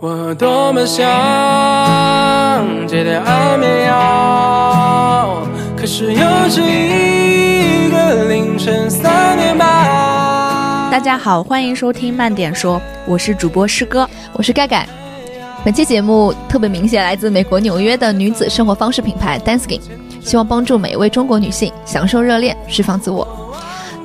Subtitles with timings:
[0.00, 1.04] 我多么想
[2.86, 5.42] 戒掉安眠药，
[5.76, 10.90] 可是又是一个凌晨三点半。
[10.90, 14.88] 大家好，欢迎收听慢点说，我是主播诗歌，我是盖盖。
[15.64, 19.80] 本期节目特别明显来自美国纽约的女子生活方式品牌 Dancing，
[20.20, 23.47] 希望帮助每一位中国女性享受热恋，释放自我。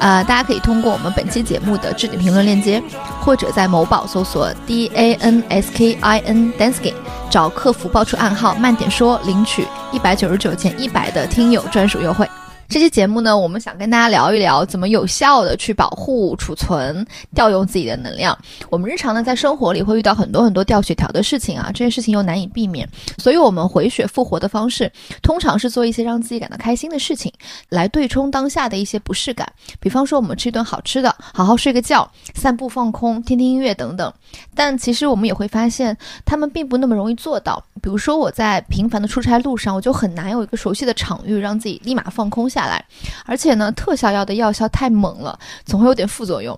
[0.03, 2.83] 呃，大家可以通过我们本期节目的置顶评论链接，
[3.21, 6.93] 或者在某宝搜索 D A N S K I N Dancing，
[7.29, 12.29] 找客服报出暗号慢点说，领取一百九十九减一百的听友专属优惠。
[12.73, 17.05] 这期节目呢，我们想跟大家聊一聊怎么有效的去保护、储存、
[17.35, 18.35] 调用自己的能量。
[18.67, 24.91] 我们日常呢，在生活里会遇到很多很多掉血条的事情啊，这些事情又难以避免，所以我们回血复活的方式，
[25.21, 27.31] 通常是做一些让自己感到开心的事情，
[27.69, 29.47] 来对冲当下的一些不适感。
[29.79, 34.11] 比方说，我们吃一顿好吃的，好好睡个觉，散步放空，听听音乐等等。
[34.55, 37.63] 但其实我们也会发现，他们并不那么容易做到。
[37.83, 42.62] 比如说，我在频繁的出差路上，我就很难有一个熟悉的场域，让自己立马放空下。
[42.63, 42.83] 下来，
[43.25, 46.57] 而且呢，特效药的药效太猛了，总会有点副作用。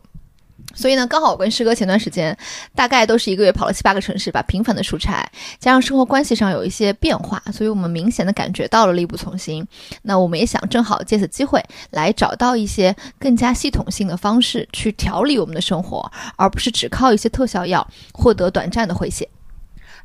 [0.74, 2.38] 所以呢，刚好我跟师哥前段时间
[2.74, 9.66] 大概都是一个月跑了七八个城市吧，频繁的出差，加上生活关系上有一些变化，所以我们明显的感觉到了力不从心。
[10.02, 19.30] 那我们也想正好借此机会来找到一些更加系统性的方式去调理我们的生活，而不是只靠一些特效药获得短暂的回血。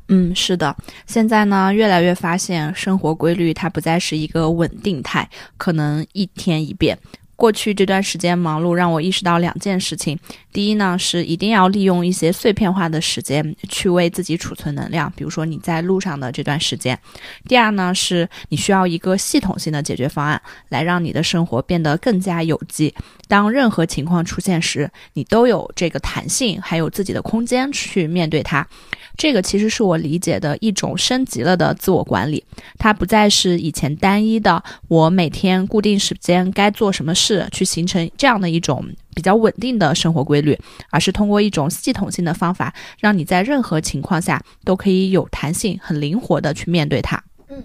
[0.07, 0.75] 嗯，是的，
[1.07, 6.97] 现在呢，越来越发现生活规律它不再是一个稳定态，可能一天一变。
[7.37, 10.19] 过去这段时间忙碌，让我意识到两件事情。
[10.53, 16.95] 第一呢，是一定要利用一些碎片化的时间去为自己储存能量，比如说你在路上的这段时间。
[17.47, 22.93] 第二呢，是你需要一个系统性的解决方案，来让你的生活变得更加有机。
[23.27, 28.67] 当任何情况出现时，你都有这个弹性，还有自己的空间去面对它。
[29.17, 32.43] 这个其实是我理解的一种升级了的自我管理，
[32.77, 40.57] 它不再是以前单一的，我每天固定时间该做什么事，去形成这样的一种比较稳定的生活规律，
[40.89, 47.21] 而是通过一种系统性的方法，让你在任何情况下都可以有弹性、很灵活的去面对它。
[47.53, 47.61] 嗯，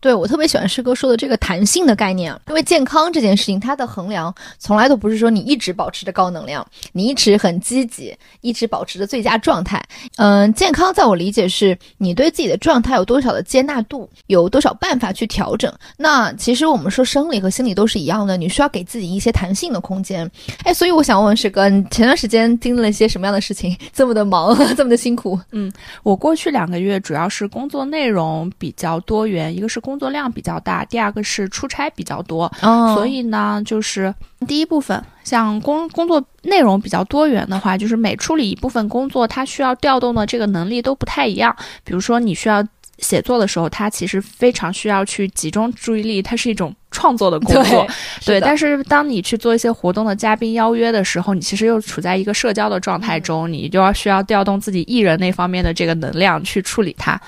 [0.00, 9.82] 对我特别喜欢师哥说的这个弹性的概念，因为健康这件事情，它的衡量从来都不是说你一直保持着高能量，你一直很积极，一直保持着最佳状态。
[10.16, 15.72] 嗯，健康在我理解是你对自己的状态有多少的接纳度，有多少办法去调整。
[15.96, 20.30] 那其实我们说生理和心理都是一样的，你需要给自己一些弹性的空间。
[20.64, 25.40] 哎，所以我想问问师哥，你前段时间经历了一些什么样的事情， 这么的忙， 这么的辛苦？
[25.52, 25.72] 嗯，
[26.02, 29.29] 我过去两个月主要是工作内容比较多。
[29.30, 32.50] 源一个是工作量比较大，第二个是出差比较多，
[32.94, 34.14] 所以呢，就是
[34.46, 41.54] 第一部分像工工作内容比较多元的话，就是每处理一部分工作，它需要调动的这个能力都不太一样。
[41.84, 42.62] 比如说你需要
[42.98, 46.74] 写作的时候，它其实非常需要去集中注意力，它是一种。
[46.90, 47.86] 创作的工作，
[48.26, 57.20] 对，但是当你去做一些活动的嘉宾邀约的时候，你其实又处在一个社交的状态中，你就要需要调动自己艺人那方面的这个能量去处理它，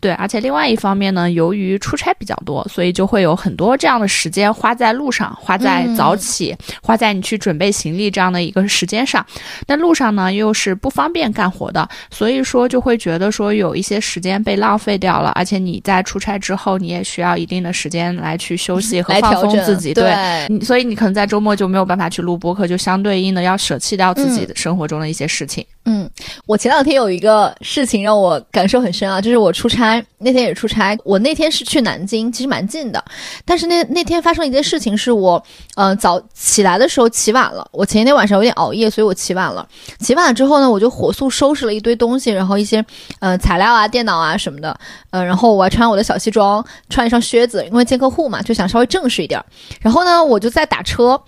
[0.00, 9.24] 对，而且另外一方面呢，由于出差比较多，所以就会有很多这样的时间花在路上，花在早起，花在你去准备行李这样的一个时间上。
[9.66, 19.04] 但路上呢又是不方便干活的，所以说就会觉得说有一些时间被浪费掉了，而且你在出差之后，你也需要一定的时间来去休息。
[19.10, 25.62] 来放松自己，对，所以你可能在周末就没有办法去录播客，就相对应的要舍弃掉自己的生活中的一些事情。
[25.62, 26.08] 嗯，嗯
[26.46, 33.02] 我前两天有一个事情让我感受很深啊，就是我出差那天也出差，我那天是去南京，其实蛮近的，
[33.44, 35.42] 但是那那天发生一件事情，是我
[35.76, 39.66] 嗯早起来的时候起晚了，我前一天晚上有点熬夜，所以我起晚了。
[39.98, 42.84] 起晚了之后呢，我就火速收拾了一堆东西，然后一些
[43.20, 44.78] 呃材料啊、电脑啊什么的，
[45.10, 49.42] 呃，然后我还穿我的小西装，穿一双靴子，因为见客户嘛，就想稍微正式一点。
[49.80, 51.20] 然后呢，我就在打车，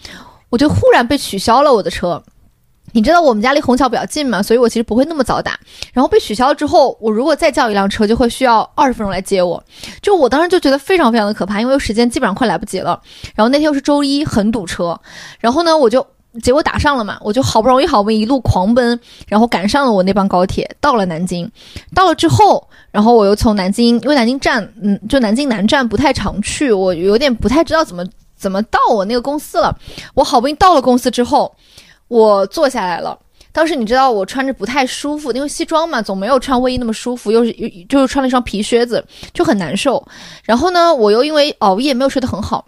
[0.50, 2.22] 我就忽然被取消了我的车。
[2.92, 5.58] 你知道我们家离虹桥比较近嘛，所以我其实不会那么早打。
[5.92, 9.62] 然后被取消了之后，我如果再叫一辆车，就会需要二十分钟来接我。
[10.00, 13.00] 就我当时就觉得非常非常的可怕，因为时间基本上快来不及了。
[13.34, 14.98] 然后那天又是周一，很堵车。
[15.40, 16.06] 然后呢，我就
[16.42, 21.50] 结果打上了嘛，我就好不容易好不容易一路狂奔，然后赶上了我那班高铁，到了南京。
[21.94, 28.04] 到了之后，然后我又从南京，因为南京站，嗯，就南京南站不太常去，我有点不太知道怎么
[28.36, 29.76] 怎么到我那个公司了。
[30.14, 31.54] 我好不容易到了公司之后。
[32.12, 33.18] 我坐下来了，
[33.52, 40.06] 当时你知道我穿着不太舒服，因为西装嘛，总没有穿卫衣那么舒服，又是又就是穿了一双皮靴子，就很难受。
[40.44, 42.66] 然后呢，我又因为熬夜没有睡得很好，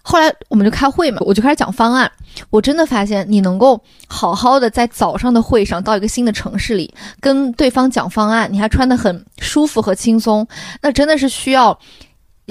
[0.00, 2.10] 后来我们就开会嘛，我就开始讲方案。
[2.48, 10.48] 我真的发现，你能够好好的在早上的会上到一个新的城市里跟对方讲方案，你还穿得很舒服和轻松，
[10.80, 11.78] 那真的是需要。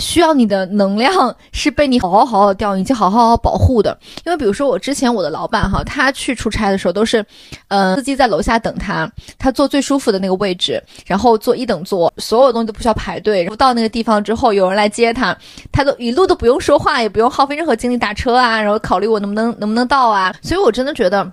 [0.02, 3.98] 需要你的能量是被你好好好好调，以及好好好保护的。
[4.26, 7.24] 因为比如说我之前我的老板哈，他去出差的时候都是，
[7.68, 13.44] 呃，司机在楼下等他，他坐最舒服的那个位置，然后坐一等座，所有东西都不需要排队。
[13.44, 15.38] 然后到那个地方之后，有人来接他，
[15.72, 20.34] 他都一路都不用说话，也不用耗费任何精力打车啊，然后考虑我能不能能不能到啊。
[20.42, 21.32] 所以我真的觉得，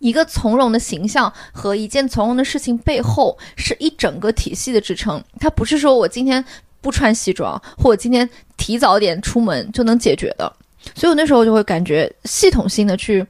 [0.00, 5.22] 一个从容的形象和一件从容的事情背后，是一整个体系的支撑。
[5.40, 6.44] 它不是说我今天。
[6.86, 10.52] 不穿西装，或者今天提早点出门就能解决的，
[10.94, 13.26] 所以我那时候就会感觉系统性的去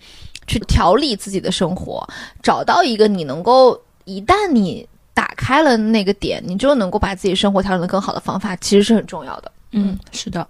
[0.46, 2.06] 去调理自己的生活，
[2.42, 9.50] 找到一个你能够一旦你打开了那个点，你就能够把自己生活调整的更好的方法，其实是很重要的。
[9.70, 10.46] 嗯，是的。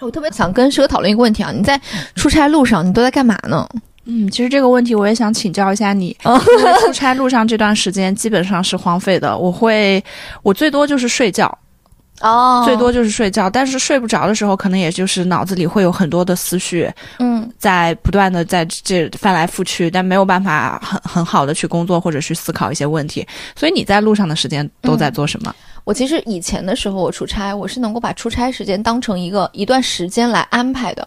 [0.00, 1.80] 我特别想跟师哥讨论一个问题啊，你在
[2.16, 3.68] 出差路上你都在干嘛呢？
[4.06, 6.16] 嗯，其实这个问题我也想请教一下你。
[6.26, 10.02] 因为出差路上这段时间基本上是荒废的，我会
[10.42, 11.56] 我最多就是睡觉。
[12.20, 23.26] 哦，最多就是睡觉，但是睡不着的时候，可能也就是脑子里会有很多的思绪，嗯，在不断的在这翻来覆去，但没有办法很很好的去工作或者去思考一些问题。
[23.54, 25.54] 所以你在路上的时间都在做什么？
[25.84, 31.06] 我其实以前的时候，我出差，我是能够把出差时间当成一个一段时间来安排的，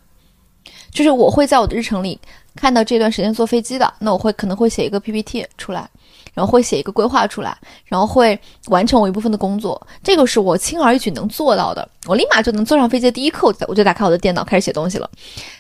[0.92, 2.20] 就是我会在我的日程里
[2.56, 5.88] 看到这段时间坐飞机的，那我会可能会写一个 PPT 出来。
[6.34, 11.88] 然后会写一个规划出来，然后会完成我一部分的工作，这个是我轻而易举能做到的。
[12.08, 15.10] 我立马就能坐上飞机的第一刻，我就打开我的电脑开始写东西了。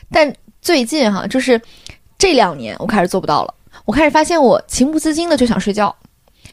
[0.09, 1.61] 但最近哈，就是
[2.17, 3.53] 这两年我开始做不到了。
[3.85, 5.93] 我开始发现我情不自禁的就想睡觉，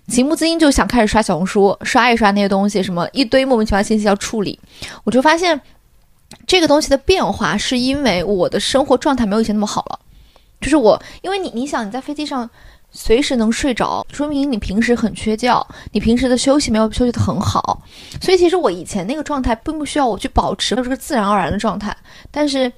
[0.08, 4.58] 情不自禁就想开始刷小红书，刷一刷那些东西，什么一堆莫名其妙信息要处理。
[5.04, 5.60] 我就发现
[6.46, 9.98] 这个东西的变化是因为我的生活状态没有以前那么好了。
[10.60, 12.50] 就是我，因为你你想你在飞机上。
[13.00, 17.80] 随时能睡着，说明你平时很缺觉，你平时的休息没有休息的很好。
[18.20, 21.96] 所以其实我以前那个状态并不需要我去保持，就是个自然而然的状态。
[22.28, 22.70] 但是，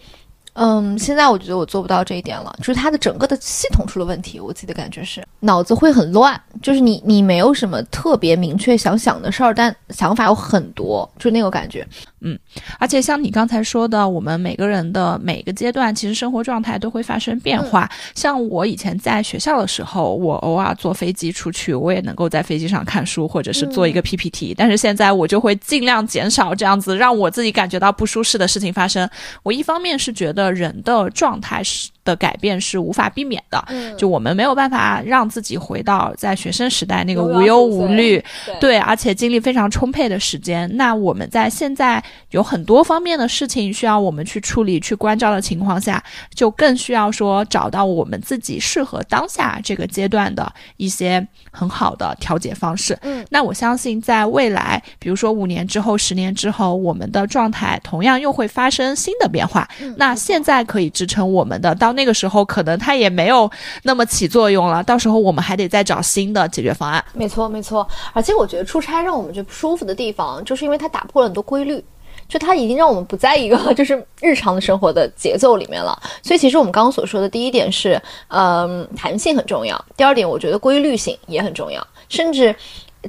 [0.62, 4.38] 嗯，现在我觉得我做不到这一点了，就是它的整个的系统出了问题。
[4.38, 11.86] 我自己的感觉是脑子会很乱，就是你你没有什么特别明确想想的事儿，但想法有很多，就那个感觉。
[12.22, 12.38] 嗯，
[12.78, 17.90] 而且像你刚才说的，我们每个人的每个阶段，其实生活状态都会发生变化。
[18.14, 24.54] 像我以前在学校的时候，我偶尔坐飞机出去，我也能够在飞机上看书，或者是做一个 PPT。
[24.54, 29.08] 但是现在我就会尽量减少这样子让我自己感觉到不舒适的事情发生。
[29.42, 31.91] 我一方面是觉得人的状态是。
[32.05, 33.62] 的改变是无法避免的，
[33.97, 38.23] 就我们没有办法让自己回到在学生时代那个无忧无虑，
[38.58, 40.69] 对，而且精力非常充沛的时间。
[40.76, 46.02] 那我们在现在有很多方面的事情需要我们去处理、去关照的情况下，
[46.35, 52.99] 就更需要说找到我们自己适合当下这个阶段的一些很好的调节方式。
[53.03, 59.69] 嗯，那我相信在未来，比如说五年之后、十年之后，我们的状态同样又会发生新的变化。
[59.96, 61.89] 那现在可以支撑我们的到。
[61.90, 63.50] 到那个时候可能它也没有
[63.82, 67.04] 那么起作用了，到时候我们还得再找新的解决方案。
[67.12, 67.87] 没错，没错。
[68.12, 71.84] 而且我觉得出差让我们觉得不舒服的地方，就是因为它打破了很多规律，
[72.28, 76.00] 就它已经让我们不在一个 就是日常的生活的节奏里面了。
[76.22, 82.54] 所以其实我们刚刚所说的第一点是，嗯，弹性很重要；第二点，我觉得规律性也很重要，甚至。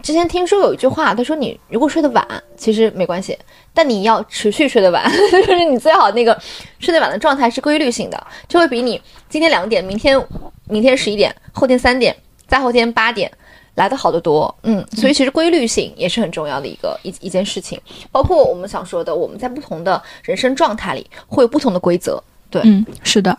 [0.01, 2.25] 之前听说有一句话，他说你如果睡得晚，
[2.55, 3.37] 其实没关系，
[3.73, 6.39] 但你要持续睡得晚， 就是你最好那个
[6.79, 10.17] 睡得晚的状态是规律性的，就会比你今天两点，明天
[10.65, 12.15] 明天十一点，后天三点，
[12.47, 13.29] 再后天八点
[13.75, 14.53] 来的好得多。
[14.63, 17.79] 嗯，所以其实规律性也是很重要的一个一一件事情，
[18.11, 22.21] 包括我们想说的，我们在不同的人生状态里会有不同的规则。
[22.49, 23.37] 对，嗯，是的。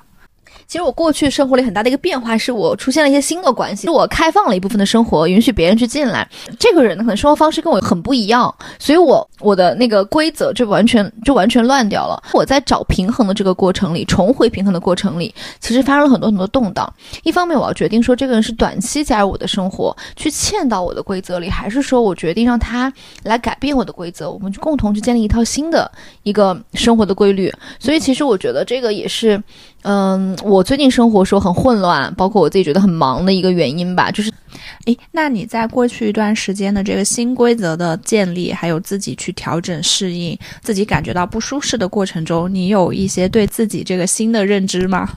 [0.66, 6.26] 其实我过去生活里很大的一个变化，是我出现了一些新的关系，我开放了一部分的生活，允许别人去进来。
[6.58, 12.22] 这个人呢，可能生活方式跟我很不一样，所以我我的那个规则就完全就完全乱掉了。
[12.32, 16.90] 我在找平衡的这个过程里，重回平衡的过程里，其实发生了很多很多动荡。
[17.22, 22.92] 一方面，我要决定说这个人是短期加入我的生活，去嵌到我的规则里，还是说我决定让他
[23.24, 25.90] 来改变我的规则，我们共同去建立一套新的
[26.22, 27.52] 一个生活的规律。
[27.78, 29.42] 所以，其实我觉得这个也是。
[29.82, 34.30] 嗯，我最近生活说很混乱，包括我自己觉得很忙的一个原因吧，就是，
[34.86, 45.08] 诶，那你在过去一段时间的这个新规则的建立，还有自己去调整适应，自己感觉到不舒适的过程中，你有一些对自己这个新的认知吗？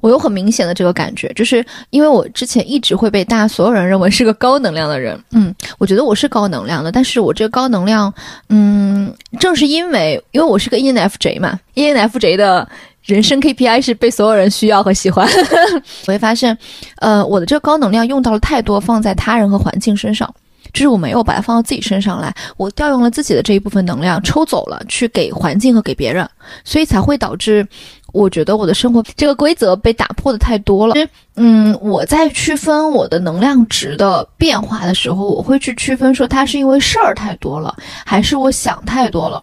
[0.00, 5.20] 我有很明显的这个感觉，就是因为我之前一直会被大家所有人认为是个高能量的人。
[5.32, 8.12] 嗯，我觉得我是高能量的，但是我这个高能量，
[8.48, 12.68] 嗯，正是因为因为我是个 ENFJ 嘛，ENFJ 的
[13.06, 15.26] 人生 KPI 是被所有人需要和喜欢。
[16.06, 16.56] 我会发现，
[16.96, 20.32] 呃，我的这个高能量用到了太多放在他人和环境身上。
[20.72, 26.28] 就是我没有把它放到自己身上来，我调用了自己的这一部分能量，抽走了去给环境和给别人，
[26.64, 27.66] 所以才会导致，
[28.12, 30.94] 我觉得我的生活这个规则被打破的太多了。
[31.36, 39.42] 嗯，我在区分我的能量值的变化的时候，我会去区分说它是因为事儿太多了，还是我想太多了。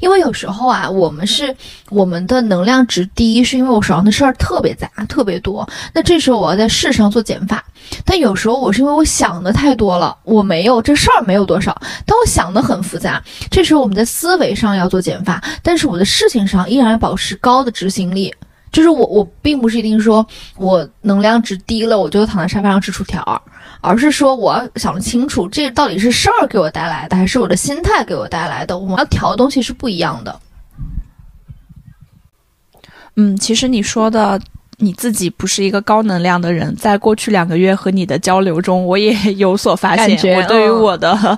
[0.00, 1.54] 因为有时候啊，我们是
[1.90, 5.68] 我们的能量值低，是因为我手上的事儿特别杂、特别多。
[5.92, 7.64] 那这时候我要在事上做减法。
[8.04, 13.22] 但有时候我是因为我想的太多了，我没有这事儿没有多少，但我想的很复杂。
[13.50, 18.32] 这时候我们在思维上要做减法，但是我的事情上依然要保持高的执行力。
[18.72, 20.26] 就是我我并不是一定说
[20.56, 23.42] 我能量值低了，我就躺在沙发上吃薯条。
[23.84, 28.78] 而是说，我要想清楚，这到底是事儿给我带来的，还是我的心态给我带来的？
[28.78, 30.40] 我们要调的东西是不一样的。
[33.16, 34.40] 嗯，其实你说的
[34.76, 40.36] 你自己不是一个高能量的人，在过去两个月和你的交流中，我也 有所发现。
[40.36, 41.36] 我对于我的。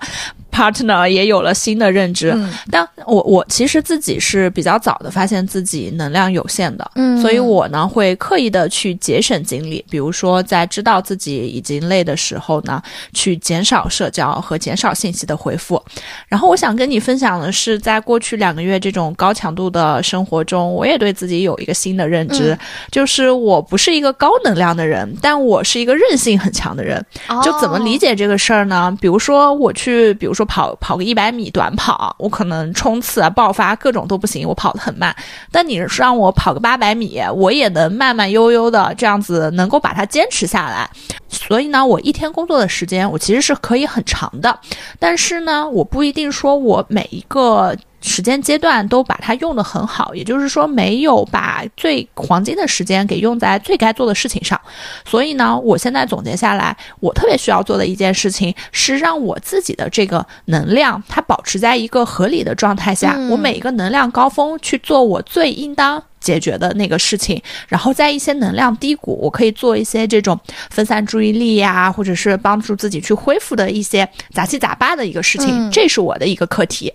[0.54, 2.32] Partner 也有了新的认知，
[2.70, 12.80] 但我我其实自己是比较早的发现自己能量有限的，嗯，所以我呢会刻意的去节省精力，比如说在知道自己已经累的时候呢，
[13.12, 15.82] 去减少社交和减少信息的回复。
[16.28, 22.56] 然后我想跟你分享的是，在过去两个月这种高强度的生活中，我也对自己有一个新的认知，
[22.92, 27.04] 就是我不是一个高能量的人，但我是一个韧性很强的人。
[27.42, 28.96] 就怎么理解这个事儿呢？
[29.00, 30.43] 比如说我去，比如说。
[30.44, 35.14] 跑跑个一百米短跑，我可能冲刺啊、爆发各种都不行，我跑得很慢。
[35.50, 40.88] 但你让我跑个八百米，我也能慢慢悠悠的这样子，能够把它坚持下来。
[41.28, 44.58] 所以呢，我一天工作的时间我其实是可以很长的，
[44.98, 47.76] 但是呢，我不一定说我每一个。
[48.06, 54.60] 时间阶段都把它用得很好，也就是说没有把最黄金的时间给用在最该做的事情上。
[55.06, 63.18] 所以呢，我现在总结下来，我特别需要做的一件事情是让我自己的这个能量它保持在一个合理的状态下。
[63.30, 75.70] 我每一个能量高峰去做我最应当解决的那个事情，然后在一些能量低谷，我可以做一些这种分散注意力呀，或者是帮助自己去恢复的一些杂七杂八的一个事情。
[75.70, 76.92] 这是我的一个课题。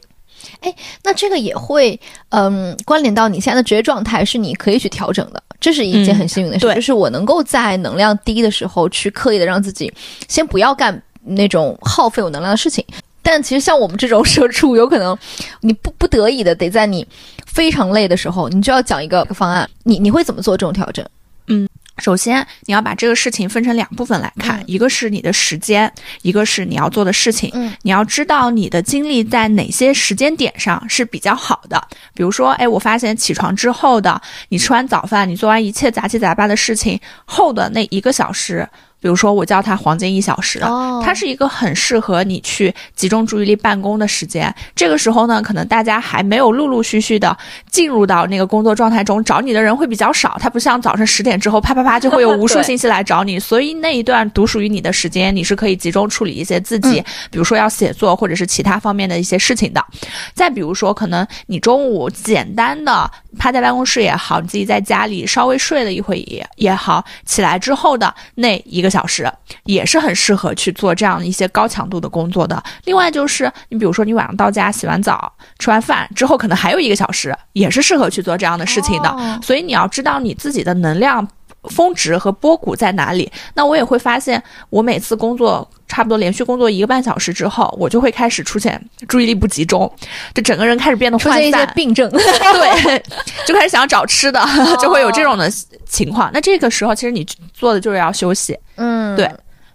[0.61, 1.99] 哎，那这个也会，
[2.29, 9.91] 嗯，关联到你现在的职业状态，是你可以去调整的，这是一件很幸运的事，就是我能够在能量低的时候去刻意的让自己
[10.27, 12.83] 先不要干那种耗费我能量的事情。
[13.21, 15.17] 但其实像我们这种社畜，有可能
[15.61, 17.07] 你不不得已的得在你
[17.45, 21.05] 非常累的时候，你就要讲一个方案，你你会怎么做这种调整？
[21.47, 21.67] 嗯。
[21.99, 25.91] 首先，你要把这个事情分成两部分来看，一个是你的时间，
[26.21, 27.51] 一个是你要做的事情。
[27.53, 31.81] 嗯，你要知道你的精力在哪些时间点上是比较好的。
[32.13, 38.67] 比如说，哎，我发现起床之后的，你吃完早饭，你做完一切杂七杂八的事情后的那一个小时。
[39.01, 40.59] 比如说，我叫它黄金一小时，
[41.03, 44.53] 它是一个很适合你去集中注意力办公的时间。
[44.75, 47.35] 这个时候呢，可能大家还没有陆陆续续的
[47.71, 50.37] 进入到那个工作状态中，找你的人会比较少。
[50.41, 53.39] 它不像早晨十点之后，啪啪啪就会有无数信息来找你。
[53.39, 57.01] 所以那一段独属于你的时间，你是可以集中处理一些自己，
[57.31, 59.81] 比如说要写作或者是其他方面的一些事情的。
[60.33, 68.88] 再比如说，可能你中午简单的趴在办公室也好，你自己在家里稍微睡了一会也也好，起来之后的那一个。
[68.89, 69.31] 小时
[69.63, 72.61] 也是很适合去做这样一些高强度的工作的。
[72.85, 79.39] 另外就是，你比如说你晚上到家洗完澡、吃完饭之后，可能还有一个小时，也是适合去做这样的事情的。
[79.41, 81.27] 所以你要知道你自己的能量。
[81.71, 83.29] 峰值和波谷在哪里？
[83.53, 89.91] 那我也会发现，我每次工作差不多连续工作一个半小时之后，我就会开始出现注意力不集中，
[90.33, 93.03] 就整个人开始变得涣散，一些病症， 对，
[93.45, 94.39] 就开始想要找吃的，
[94.79, 95.51] 就会有这种的
[95.85, 96.29] 情况。
[96.33, 99.29] 那这个时候，其实你做的就是要休息，嗯，对。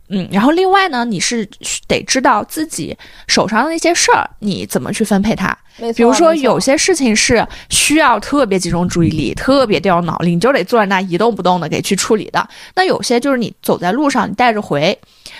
[0.09, 1.49] 嗯，然后另外呢，你是
[1.89, 2.97] 得知道自己
[3.27, 5.57] 手上的那些事儿，你怎么去分配它。
[5.97, 12.49] 比如说有些事情是需要特别集中注意力、特别掉脑力，你就得坐在那一动不动的给去处理的。
[12.77, 14.97] 那有些就是你走在路上，你带着回。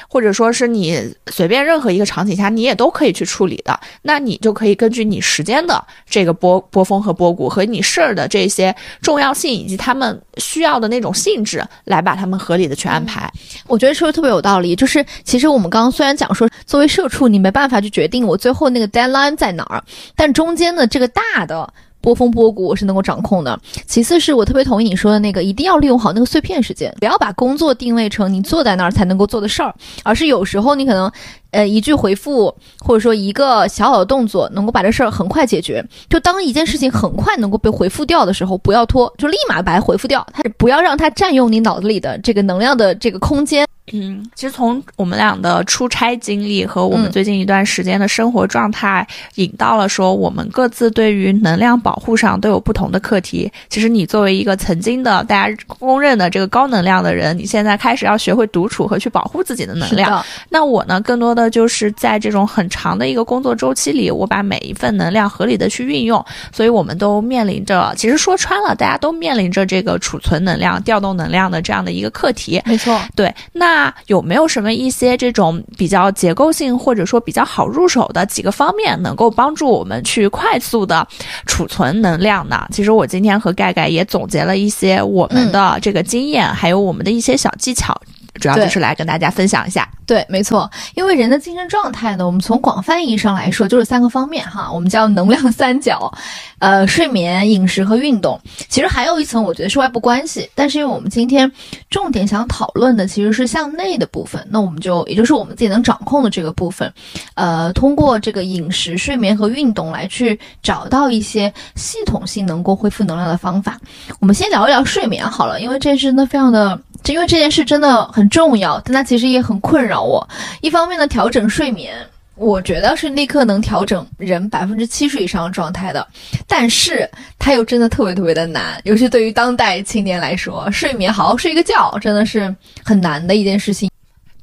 [0.09, 3.79] 或者说是你随便任何一个场景下，你也都可以去处理的。
[4.03, 13.31] 那你就可以根据你时间的这个波波峰和波谷，和你事儿的这些重要性以及他们需要的那种性质，来把他们合理的去安排。
[13.67, 14.54] 我觉得说的特别有道理。
[14.55, 19.83] 道理就是其实我们刚刚虽然讲说，作为社畜，你没办法去决定我最后那个 deadline 在哪儿，
[20.15, 21.69] 但中间的这个大的。
[22.05, 23.59] 波峰波谷我是能够掌控的。
[23.87, 31.11] 其次是我特别同意你说的那个，一定要利用好那个碎片时间，不要把工作定位成你坐在那儿才能够做的事儿，而是有时候你可能。
[31.51, 35.83] 呃，一句回复或者说一个小小的动作，能够把这事儿很快解决。
[36.11, 40.27] 就当一件事情很快能够被回复掉的时候，不要拖，就立马把它回复掉。
[40.33, 43.65] 它不要让它占用你脑子里的这个能量的这个空间。
[43.93, 53.53] 嗯，其实从我们俩的出差经历和我们最近一段时间的生活状态，引到了说我们各自对于能量保护上都有不同的课题。
[53.69, 60.25] 其实你作为一个曾经的大家公认的这个高能量的人，你现在开始要学会独处和去保护自己的能量。
[60.49, 66.25] 那我呢，更多的就是在这种很长的一个工作周期里，我把每一份能量合理的去运用。
[66.53, 72.63] 所以我们都面临着，其实说穿了，大家都面临着这个储存能量、调动能量的这样的一个课题。
[72.65, 73.74] 没错，对，那。
[73.75, 81.05] 那有没有什么一些这种比较结构性或者说比较好入手的几个方面，能够帮助我们去快速的
[81.45, 82.69] 储存能量呢？
[82.71, 88.01] 其实我今天和盖盖也总结了一些我们的这个经验，还有我们的一些小技巧。
[88.41, 96.13] 主要就是来跟大家分享一下，对，没错，因为人的精神状态呢，我们从广泛意义上来说就是三个方面哈，我们叫能量三角，
[96.59, 98.41] 呃，睡眠、饮食和运动。
[98.69, 101.51] 其实还有一层，我觉得是外部关系，但是因为我们今天
[101.89, 106.93] 重点想讨论的其实是向内的部分，那我们就也就是我们自己能掌控的这个部分，
[107.35, 113.79] 呃，通过这个饮食、睡眠和运动来去找到一些系统性能够恢复能量的方法。
[114.19, 116.79] 我们先聊一聊睡眠好了，因为这是真的非常的。
[117.05, 120.27] 就因为这件事真的很重要，但它其实也很困扰我。
[120.63, 121.95] 一方面呢，调整睡眠，
[122.35, 126.05] 我觉得是立刻能调整人百分之七十以上的状态的，
[126.49, 127.09] 但是
[127.39, 133.91] 它又真的特别特别的难，尤其对于当代青年来说，睡眠好好睡一个觉真的是很难的一件事情。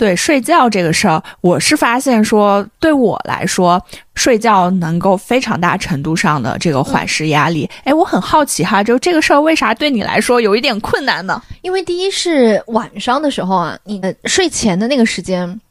[0.02, 3.80] 对睡觉这个事儿，我是发现说，对我来说，
[4.16, 7.70] 睡觉能够非常大程度上的这个缓释压力。
[7.84, 11.40] 哎，我很好奇哈，就这个事儿为啥对你来说有一点困难呢？
[11.62, 15.62] 因为第一是晚上的时候啊，你的睡前的那个时间，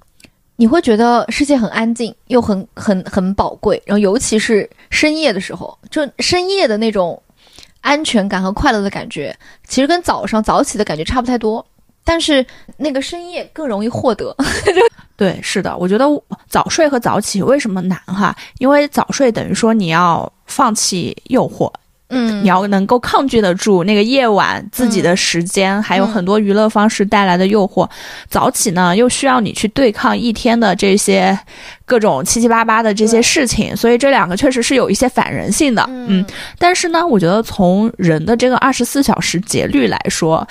[0.54, 3.82] 你会觉得世界很安静，又很很很宝贵。
[3.84, 7.20] 然后尤其是深夜的时候，就深夜的那种
[7.80, 11.66] 安全感和快乐的感觉，其实跟早上早起的感觉差不太多。
[12.04, 12.44] 但是
[12.76, 14.34] 那个深夜更容易获得，
[15.16, 16.06] 对，是的，我觉得
[16.48, 18.34] 早睡和早起为什么难哈？
[18.58, 21.70] 因为早睡等于说你要放弃诱惑，
[22.08, 27.88] 嗯，你要能够抗拒得住那个夜晚自己的时间，还有很多娱乐方式带来的诱惑。
[28.28, 31.38] 早起呢，又需要你去对抗一天的这些
[31.84, 36.24] 各种七七八八的这些事情，所以这两个确实是有一些反人性的，嗯。
[36.58, 40.48] 但是呢，我觉得从人的这个二十四小时节律来说。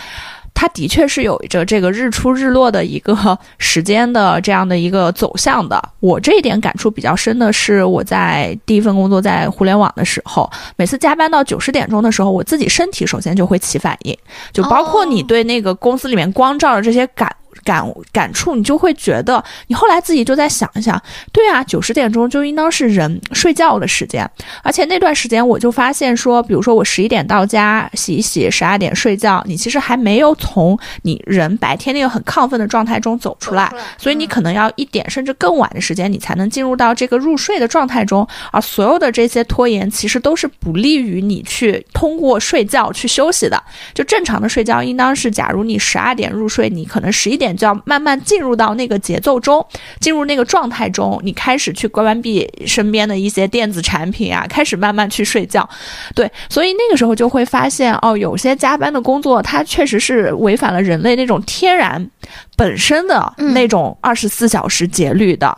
[0.60, 3.16] 它的确是有着这个日出日落的一个
[3.60, 5.82] 时间的这样的一个走向的。
[6.02, 14.14] 我这一点感触比较深的是，我在第一份工作在互联网的时候，每次加班到九十点钟的时候，我自己身体首先就会起反应，
[14.52, 17.34] 就包括你对那个公司里面光照的这些感。
[17.64, 24.30] 感感触，你就会觉得，你后来自己就在想一想，对啊，九十点钟就应当是人睡觉的时间，
[24.64, 43.62] 而且那段时间我就发现说，比如说我十一点到家洗一洗，十二点睡觉，你其实还没有从你人白天那个很亢奋的状态中走出来，所以你可能要一点甚至更晚的时间，你才能进入到这个入睡的状态中，而所有的这些拖延其实都是不利于你去通过睡觉去休息的。
[43.94, 47.50] 就正常的睡觉应当是，假如你十二点入睡，你可能十一点。
[47.60, 49.64] 就要慢慢进入到那个节奏中，
[50.00, 55.70] 进入那个状态中，你开始去关闭身边的一些电子产品啊，开始慢慢去睡觉。
[56.16, 62.10] 对，所以那个时候就会发现，哦，有些加班的工作，它确实是违反了人类那种天然
[62.56, 65.56] 本身的那种二十四小时节律的。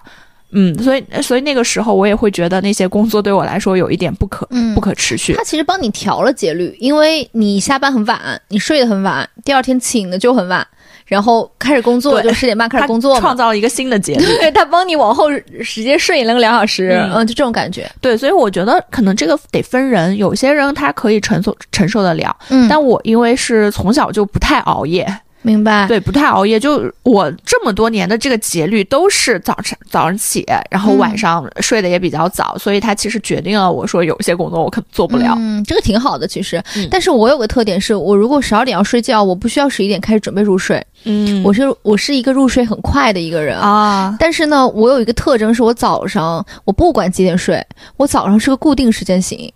[0.53, 5.31] 嗯，所以所以那个时候我也会觉得那些工作对我来说有一点不可不可持续。
[5.33, 10.67] 它其实帮你调了节律，因为你下班很晚，你睡得很晚，第二天醒的就很晚。
[11.11, 14.25] 然后开始工作，就十点半开始工作，创造了一个新的节律。
[14.39, 15.29] 对他帮你往后
[15.61, 17.85] 时间顺延了个两小时，嗯，就这种感觉。
[17.99, 25.05] 对，所以我觉得可能这个得分人，有些人他可以承受承受得了，嗯，但我因为是从小就不太熬夜。
[25.43, 26.59] 明白，对，不太熬夜。
[26.59, 35.33] 就我这么多年的这个节律都是早晨早上起，然后晚上睡得也比较早，所以它其实决定了我说有些工作我可能做不了。
[35.37, 36.61] 嗯，这个挺好的其实。
[36.89, 40.85] 但是我有个特点是，我如果十二点要睡觉，我不需要十一点开始准备入睡。
[41.05, 44.15] 嗯，我是我是一个入睡很快的一个人啊。
[44.19, 47.65] 但是呢，我有一个特征是我早上我不管几点睡，
[47.97, 49.51] 我早上是个固定时间醒。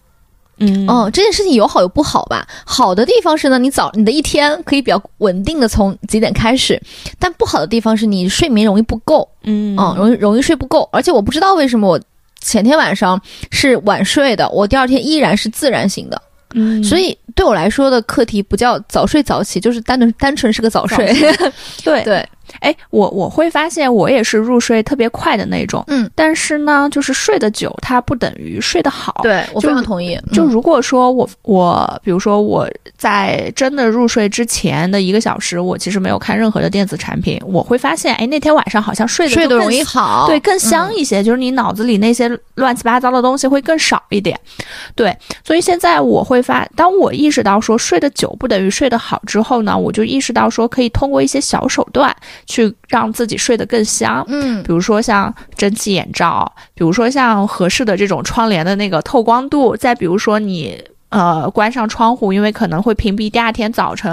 [0.57, 2.47] 嗯哦，这件事情有好有不好吧。
[2.65, 6.81] 好的地方是呢，你早你的一天可以比较稳定的从几点开始，
[7.19, 10.87] 但不好的地方是你睡眠容易不够，嗯，容易容易睡不够。
[10.91, 11.99] 而且我不知道为什么我
[12.41, 13.19] 前天晚上
[13.51, 16.21] 是晚睡的，我第二天依然是自然醒的。
[16.53, 21.13] 嗯，所以对我来说的课题不叫早睡早起，就是单纯单纯是个早睡。
[21.83, 22.29] 对 对。
[22.59, 29.19] 哎，我我会发现我也是入睡特别快的那种，嗯，但是呢，就是睡得久，它不等于睡得好。
[29.23, 30.19] 对我非常同意。
[30.31, 44.39] 就如果说我我，比如说我在真的入睡之前的一个小时，我其实没有看任何的电子产品，我会发现，哎，那天晚上好像睡得睡得容易好，对，更香一些，就是你脑子里那些乱七八糟的东西会更少一点。
[44.95, 53.05] 对，所以现在我会发，当我意识到说睡得久不等于睡得好之后呢，我就意识到说可以通过一些小手段去让。
[53.15, 60.83] 自己睡得更香，嗯，比如说像蒸汽眼罩，比如说像合适的这种窗帘的那个透光度，再比如说你。
[61.09, 64.11] 呃，关上窗户，因为可能会屏蔽第二天早晨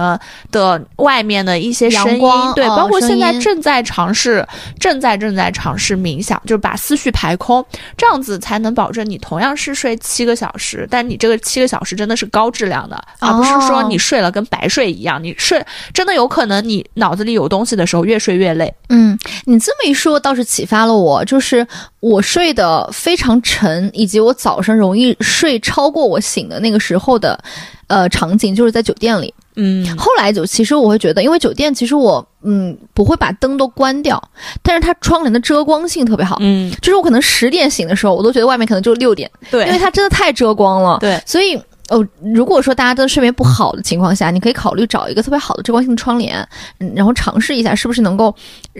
[0.52, 2.30] 的外面的一些声音。
[2.54, 4.46] 对，包括现在正在尝试，
[4.78, 7.64] 正在正在尝试冥想，就是把思绪排空，
[7.96, 15.22] 这样子才能保证你同样是睡七个小时，但你这个七个小时真的是高质量的，而不是说你睡了跟白睡一样。
[15.22, 18.72] 你睡真的有可能你脑子里有东西的时候越睡越累。
[18.90, 21.66] 嗯，你这么一说倒是启发了我，就是
[22.02, 26.82] 我睡得非常沉，以及我早上容易睡超过我醒的那个。
[26.82, 27.38] 时候的，
[27.86, 34.20] 呃，场景就是在酒店里，嗯，后来就其实我会觉得，因为酒店其实我嗯不会把灯都关掉，
[34.64, 41.54] 但是它窗帘的遮光性特别好，嗯，就是我可能十点醒的时候，我都觉得外面可能就六点，对，因为它真的太遮光了，对，所以
[41.88, 46.44] 哦，如果说大家都睡眠不好的情况下，你可以考虑找一个特别好的遮光性窗帘，
[46.80, 48.34] 嗯，然后尝试一下是不是能够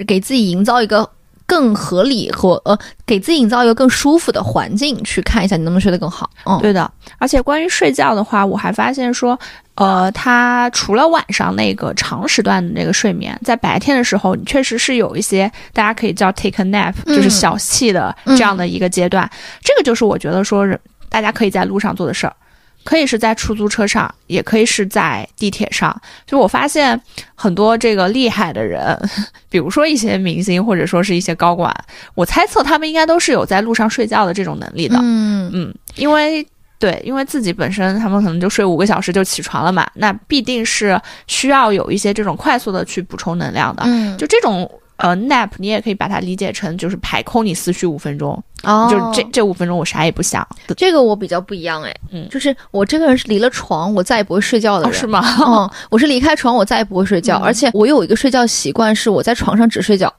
[0.09, 1.09] 给自己营造一个。
[1.53, 6.31] 更合理和呃，给自己营造一个更舒服的环境，去看一下你能不能睡得更好。
[6.47, 6.91] 嗯，对的。
[7.19, 9.39] 而且关于睡觉的话，我还发现说，
[9.75, 19.31] 呃，它除了晚上那个长时段的那个睡眠，在白天的时候，你确实是有一些大家可以叫 take a nap，就是小憩的这样的一个阶段。
[19.63, 20.67] 这个就是我觉得说，
[21.11, 22.33] 大家可以在路上做的事儿。
[22.85, 25.95] 可以是在出租车上，也可以是在地铁上。
[26.27, 27.01] 就我发现
[27.35, 28.99] 很多这个厉害的人，
[29.49, 31.75] 比如说一些明星或者说是一些高管，
[32.15, 34.99] 我猜测他们应该都是有在路上睡觉的这种能力的。
[35.03, 36.47] 嗯嗯，因为
[36.79, 43.83] 对，因为自己本身他们可能就睡五个小时就起床了嘛，那必定是需要有一些这种快速的去补充能量的。
[43.87, 44.69] 嗯，就这种。
[44.97, 50.47] 呃，nap 你也可以把它理解成就是排空你思绪五分钟，哦，就是这这五分钟我啥也不想。
[50.77, 55.23] 这个我比较不一样哎，嗯，就是我这个人是离了床我再也不会睡觉的人，是吗？
[55.47, 60.13] 嗯，我是离开床我再也不会睡觉，而且我有一个睡觉习惯是我在床上只睡觉。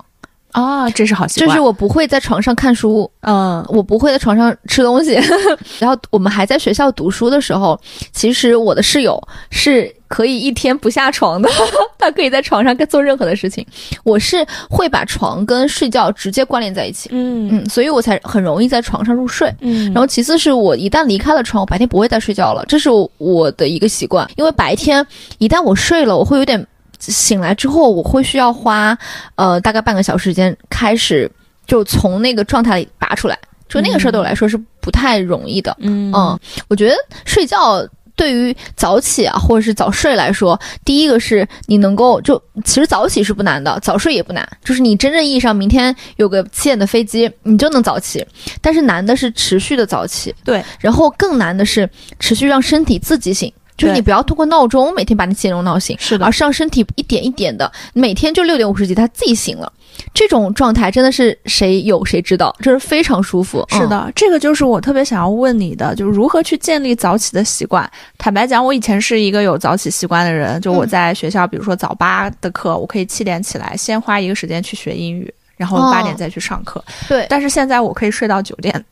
[0.54, 5.20] 啊，这是好习惯，就是我不会在床上看书，嗯，我不会在床上吃东西。
[5.80, 7.80] 然后我们还在学校读书的时候，
[8.12, 11.50] 其实我的室友是可以一天不下床的，
[11.98, 13.66] 他可以在床上做任何的事情。
[14.04, 19.52] 我是会把床跟睡觉直接关联在一起，嗯嗯，所以我才很容易在床上入睡。
[19.62, 24.30] 嗯，然后其次是我一旦离开了床，我白天不会再睡觉了，这是我的一个习惯。
[24.38, 25.04] 因为白天
[25.40, 26.64] 一旦我睡了，我会有点。
[27.12, 28.98] 醒来之后，我会需要花，
[29.36, 31.30] 呃，大概半个小时时间开始，
[31.68, 33.38] 就从那个状态里拔出来。
[33.68, 35.76] 就那个事儿对我来说是不太容易的。
[35.80, 37.86] 嗯嗯，我觉得睡觉
[38.16, 44.48] 对于早起啊，或者是早睡来说，第一个是你能够就其实早起是不难的，早睡也不难。
[44.64, 48.26] 就是你真正意义上明天有个七点的飞机，你就能早起。
[48.62, 50.34] 但是难的是持续的早起。
[50.46, 51.90] 对，然后更难的是
[52.20, 53.52] 持续让身体自己醒。
[53.78, 59.72] 就是你不要通过闹钟每天把你七点钟闹醒，是的，而是让身体一点一点的，每天就六点五十几，他自己醒了。
[60.14, 63.66] 这种状态真的是谁有谁知道，这是非常舒服。
[63.70, 67.90] 是的，这个就是我特别想要问你的，就是如何去建立早起的习惯。
[68.18, 76.84] 坦白讲，我以前是一个有早起习惯的人，就我在学校，比如说早八的课，我可以七点起来，先花一个时间去学英语，然后八点再去上课。
[77.08, 78.84] 对，但是现在我可以睡到九点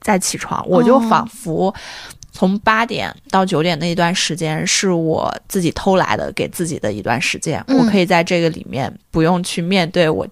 [0.00, 1.74] 再起床，我就仿佛。
[2.40, 10.26] 从八点到九点那一段时间是我自己偷来的，给自己的一段时间，我可以在这个里面不用去面对我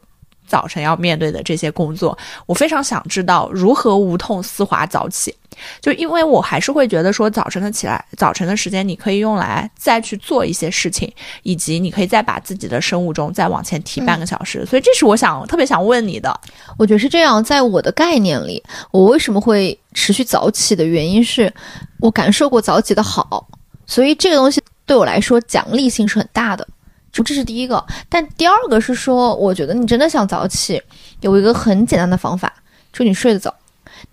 [0.48, 2.16] 早晨要面对的这些工作。
[2.46, 5.34] 我非常想知道如何无痛丝滑早起。
[5.80, 14.64] 就因为我还是会觉得说，早晨的起来，早晨的时间你可以用来再去做一些事情，以及你可以再把自己的生物钟再往前提半个小时。
[14.64, 16.40] 所以这是我想特别想问你的。
[16.76, 21.52] 我觉得是这样，在我的概念里，我为什么会持续早起的原因是，
[21.98, 23.48] 我感受过早起的好，
[23.84, 26.64] 所以这个东西对我来说奖励性是很大的。
[27.12, 30.80] 就这是第一个，但第二个是说，我觉得你真的想早起，
[31.20, 32.52] 有一个很简单的方法，
[32.92, 33.54] 就你睡得早。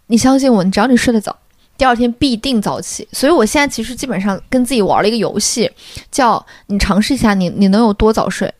[0.08, 1.38] 你相信我，你只要你睡得早，
[1.78, 3.08] 第二天必定早起。
[3.12, 5.70] 所以我现在其实基本上跟自己玩了一个游戏，
[6.10, 8.52] 叫你尝试一下，你你能有多早睡。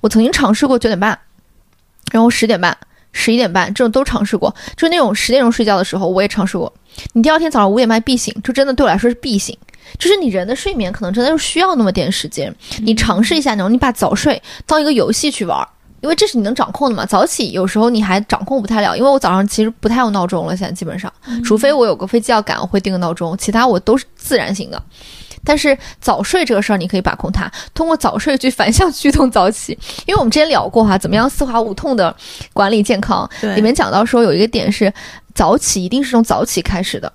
[0.00, 1.18] 我曾经尝试过九点半，
[2.12, 2.76] 然后十点半，
[3.12, 6.72] 十一点半这种都尝试过，就那种十点钟睡觉的时候我也尝试过。
[7.14, 9.56] 你第二天早上五点半必醒，就真的对我来说是必醒。
[9.98, 15.66] 就是你人的睡眠可能真的是需要那么点时间，你尝试一下那种，你把早睡当一个游戏去玩，
[16.00, 17.06] 因为这是你能掌控的嘛。
[17.06, 21.12] 早起有时候你还掌控不太了，因为我早上其实不太用闹钟了，现在基本上，
[21.44, 24.82] 除非我有个飞机要赶，我会定个闹钟，其他我都是自然醒的。
[25.44, 29.76] 但是早睡这个事儿，你可以把控它，通过早睡去反向驱动早起。
[30.06, 32.14] 因为我们之前聊过哈，怎么样丝滑无痛的
[32.52, 34.92] 管理健康，里面讲到说有一个点是
[35.34, 37.12] 早起一定是从早起开始的。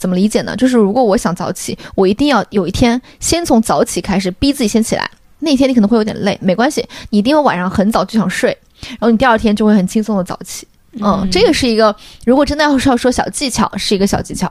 [0.00, 0.56] 怎么理解呢？
[0.56, 5.08] 就是如果我想早起，我一定要有一天先从早起开始逼自己先起来。
[5.38, 8.56] 那天你可能会有点累，没关系，你一定要晚上很早就想睡，
[8.88, 10.66] 然后你第二天就会很轻松的早起。
[11.00, 14.50] 嗯，这个是一个，如果真的要是要说小技巧，是一个小技巧。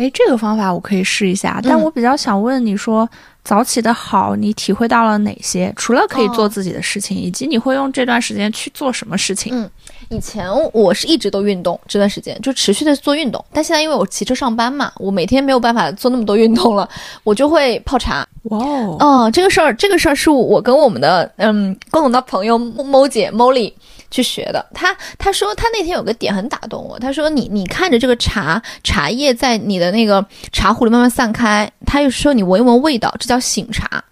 [0.00, 3.06] 哎，这个方法我可以试一下，但我比较想问你说，
[3.44, 5.70] 早起的好，你体会到了哪些？
[5.76, 9.54] 除了可以做自己的事情，以及你会用这段时间去做什么事情？
[9.54, 9.70] 嗯，
[10.08, 16.88] 以前我是一直都运动，这段时间就持续的做运动，但现在因为我骑车上班嘛，我每天没有办法做那么多运动了，
[17.22, 18.26] 我就会泡茶。
[18.44, 23.70] 哇哦，哦，这个事儿，这个事儿是我跟我们的嗯共同的朋友猫姐 Molly。
[24.10, 34.02] 去学的，他他说他那天有个点很打动我，他说你你看着这个茶茶叶在你的那个茶壶里慢慢散开，他又说你闻一闻味道，这叫醒茶。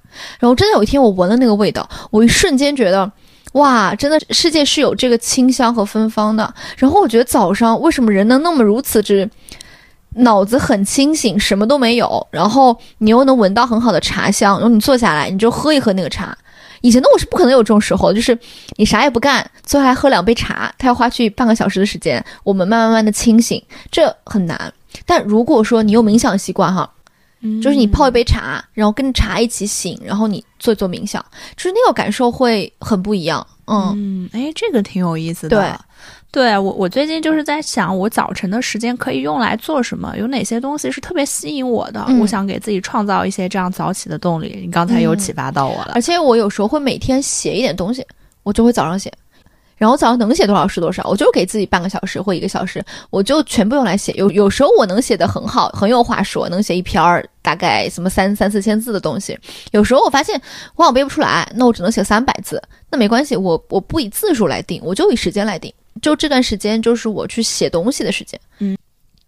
[0.40, 3.10] 然后真的有一天我闻了那个味道，我一瞬间觉得，
[3.52, 6.52] 哇，真的世界是有这个清香和芬芳的。
[6.76, 9.28] 然后我觉得早上为什么人能那么如此之
[10.14, 16.36] 脑子很清醒，什么都没有，然后你又能闻到很好的茶香，然后你坐下来你就喝一喝那个茶。
[16.80, 18.38] 以前的我是不可能有这种时候，就是
[18.76, 24.72] 你啥也不干，最后还喝两杯茶，他要花去半个小时的时间，我们慢慢慢的清醒，这很难。
[25.04, 26.90] 但如果说你有冥想习惯哈，
[27.62, 31.24] 就是你泡一杯茶，然后跟着茶一起醒，然后你做一做冥想，
[31.56, 33.46] 就是那个感受会很不一样。
[33.66, 35.56] 嗯，哎，这个挺有意思的。
[35.56, 35.72] 对。
[36.30, 40.14] 对我，我最近就是在想，我早晨的时间可以用来做什么？
[40.18, 42.06] 有哪些东西是特别吸引我的？
[42.20, 44.60] 我想给自己创造一些这样早起的动力。
[44.62, 48.06] 你刚才有启发到我了，而且我有时候会每天写一点东西，
[48.42, 49.10] 我就会早上写，
[49.78, 54.12] 然后早上能写多少是多少，我就给自己半个小时或一个小时，我就全部用来写。
[54.12, 59.36] 有有时候我能写的很好，很有话说，能写一篇儿大概什么三三四千字的东西。
[59.70, 60.38] 有时候我发现
[60.76, 65.72] 我好像背不出来，那我只能写三百字，那没关系，我我不以字数来定，我就以时间来定。
[66.00, 68.38] 就这段时间，就是我去写东西的时间。
[68.58, 68.76] 嗯，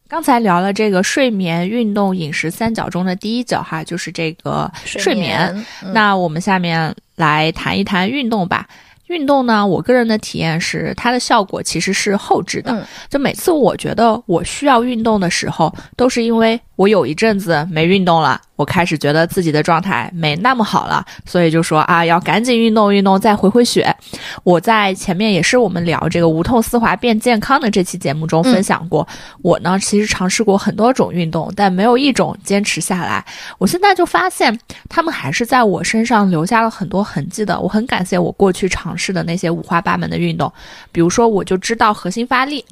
[0.09, 5.67] 刚才聊了这个睡眠、运动、饮食三角中的第一角，哈，就是这个睡眠。
[5.93, 8.69] 那我们下面来谈一谈运动吧。
[9.07, 12.87] 运动呢，我个人的体验是，它的效果其实是后置的。
[13.09, 18.41] 就每次我觉得我需要运动的时候，都是因为我有一阵子没运动了。
[18.61, 23.97] 我开始觉得自己的状态没那么好了，所以就说啊，要赶紧运动运动，再回回血。
[24.45, 29.09] 我在前面也是我们聊这个无痛丝滑变健康的这期节目中分享过，
[29.41, 33.25] 我呢其实尝试过很多种运动，但没有一种坚持下来。
[33.57, 37.59] 我现在就发现，他们还是在我身上留下了很多痕迹的。
[37.59, 40.53] 我很感谢我过去尝试的那些五花八门的运动，
[40.93, 42.63] 比如说我就知道核心发力。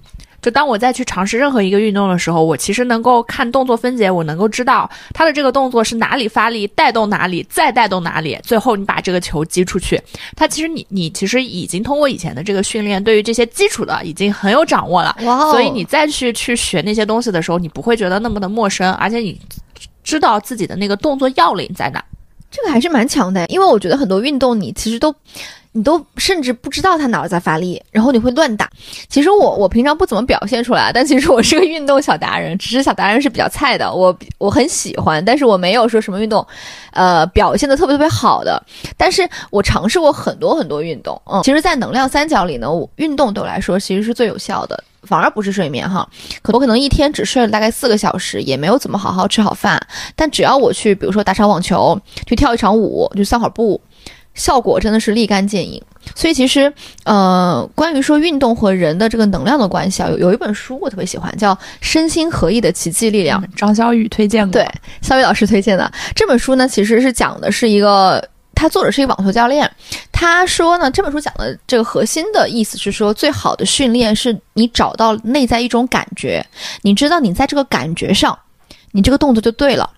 [0.41, 10.01] 就当我再去尝试任何一个运动的时候，我其实能够看动作分解，我能够知道它的这个动作是哪里发力，带动哪里，再带动哪里，最后你把这个球击出去。
[10.37, 15.17] 它其实你你其实已经通过以前的这个训练，对于这些基础的已经很有掌握了。
[15.23, 15.51] 哇！
[15.51, 19.39] 所以你再去去学那些东西的时候，你不会觉得那么的陌生，而且你
[20.05, 22.03] 知道自己的那个动作要领在哪。
[22.51, 25.13] 这个还是蛮强的，因为我觉得很多运动你其实都。
[25.73, 28.69] 你都甚至不知道他哪儿在发力，然后你会乱打。
[29.09, 33.93] 其实我我平常不怎么表现出来，但其实我是个运动小达人，只是小达人是比较菜的。
[33.93, 36.45] 我我很喜欢，但是我没有说什么运动，
[36.93, 38.63] 呃，表现的特别特别好的。
[38.97, 46.09] 但是我尝试过很多很多运动，嗯，其实，在能量三角里呢，我运动对我来说其实是最有效的，反而不是睡眠哈。
[46.43, 49.81] 可我可能一天只睡了大概四个小时，也没有怎么好好吃好饭，
[50.17, 53.81] 但只要我去，比如说打场网球，去跳一场舞，去散会儿步。
[54.39, 55.83] 效果真的是立竿见影，
[56.15, 56.73] 所以其实，
[57.05, 64.53] 呃，关于说运动和人的这个能量的关系啊，有有一本书我特别喜欢，叫《身心合一的奇迹力量》，张小雨推荐的。
[64.53, 69.69] 对，小雨老师推荐的这本书呢，其实是讲的是一个，他作者是一个网球教练，
[70.13, 76.47] 他说呢，这本书讲的这个核心的意思是说，最好的训练是你找到内在一种感觉，
[76.83, 78.39] 你知道你在这个感觉上，
[78.93, 79.91] 你这个动作就对了，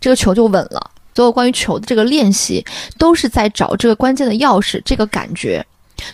[0.00, 0.90] 这个球就稳了。
[1.14, 2.64] 所有关于球的这个练习，
[2.98, 5.64] 都是在找这个关键的钥匙，这个感觉。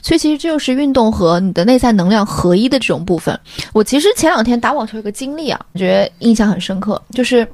[0.03, 3.39] 所以其实这就是运动和你的内在能量合一的这种部分。
[3.73, 7.49] 我其实前两天打网球有个经历啊，我觉得印象很深刻，就是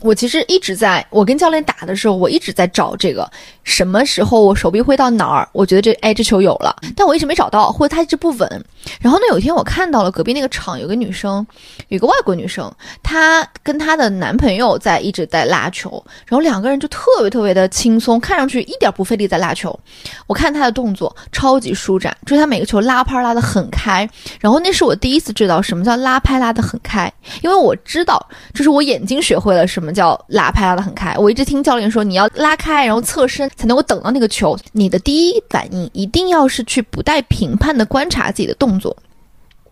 [0.00, 3.30] 我其实一直在我跟教练打的时候，我一直在找这个
[3.62, 8.64] 什么时候我手臂会到哪儿，我觉得这哎这球有了，但我一直没找到，或者它一直不稳。
[9.00, 11.46] 然后呢，有一天我看到了隔壁那个场有个女生，
[11.88, 12.70] 有个外国女生，
[13.02, 19.78] 她跟她的男朋友在一直在拉球，然后两个人就特别特别的轻松，看上去一点不费力在拉球。
[20.26, 24.08] 我看她的动作超级舒展，就是她每个球拉拍拉得很开。
[24.40, 27.10] 然后那是我第一次知道什么叫拉拍拉得很开，
[27.42, 31.14] 因为我知道，就是我眼睛学会了什么什么叫拉拍拉得很开。
[31.18, 34.58] 我一直听教练说，你要拉开，然后侧身才能够等到那个球。
[34.72, 38.96] 你的第一反应一定要是去不带评判的观察自己的动作，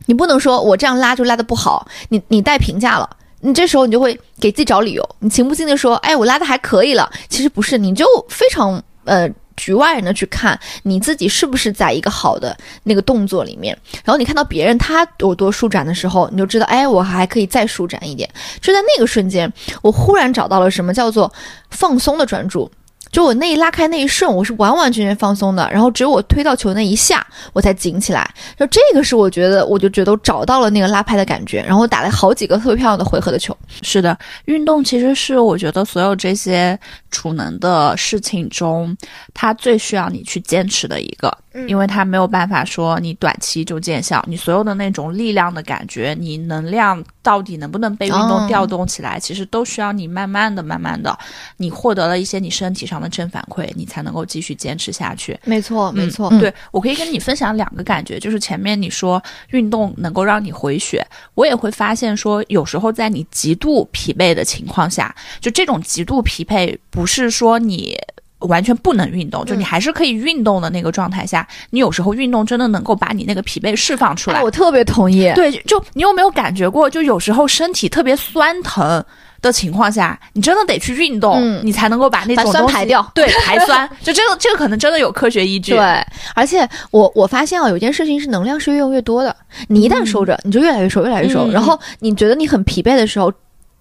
[0.04, 3.08] 你不能说我这样拉就拉得不好，你你带评价了，
[3.40, 7.10] 你这时候你就会给自己找理由，你情不自禁的说，哎，我拉的还可以了。
[7.30, 9.26] 其实不是，你就非常呃。
[9.56, 18.28] 局外人的去看你自己是不是在一个好的那个动作里面，然后你看到别人他有多舒展的时候，你就知道，哎，我还可以再舒展一点。
[18.60, 21.32] 就在那个瞬间，我忽然找到了什么叫做
[21.70, 22.70] 放松的专注。
[23.12, 28.28] 就我那一拉开那一瞬，我是完完全全放松的，然后只有我推到球那一下，我才紧起来。
[28.58, 33.54] 就这个是我觉得，我就觉得我找到了那个拉拍的感觉，然后打了好几个特别漂亮的回合的球。
[33.82, 36.78] 是的，运动其实是我觉得所有这些
[37.10, 38.96] 储能的事情中，
[39.34, 41.30] 它最需要你去坚持的一个。
[41.68, 51.16] 因为它没有办法说你短期就见效，你所有的那种力量的感觉，你能量到底能不能被运动调动起来，其实都需要你慢慢的、慢慢的，
[51.58, 55.38] 你获得了一些你身体上的正反馈，你才能够继续坚持下去。
[55.44, 56.30] 没错，没错。
[56.38, 67.96] 对我可以跟你分享两个感觉，就是前面你说运动能够让你回血，我也会发现说，有时候在你极度疲惫的情况下，就这种极度疲惫，不是说你。
[68.42, 74.42] 完全不能运动，就你还是可以运动的那个状态下，你有时候运动真的能够把你那个疲惫释放出来。
[74.42, 75.32] 我特别同意。
[75.34, 79.04] 对，就你有没有感觉过，就有时候身体特别酸疼
[79.40, 83.04] 的情况下，你真的得去运动，你才能够把那种酸排掉。
[83.14, 83.88] 对， 排酸。
[84.02, 85.72] 就这个，这个可能真的有科学依据。
[85.72, 89.34] 对，而且我我发现啊，有一件事情是能量是越用越多的。
[89.68, 91.50] 你一旦收着，你就越来越收，越来越收。
[91.50, 93.32] 然后你觉得你很疲惫的时候。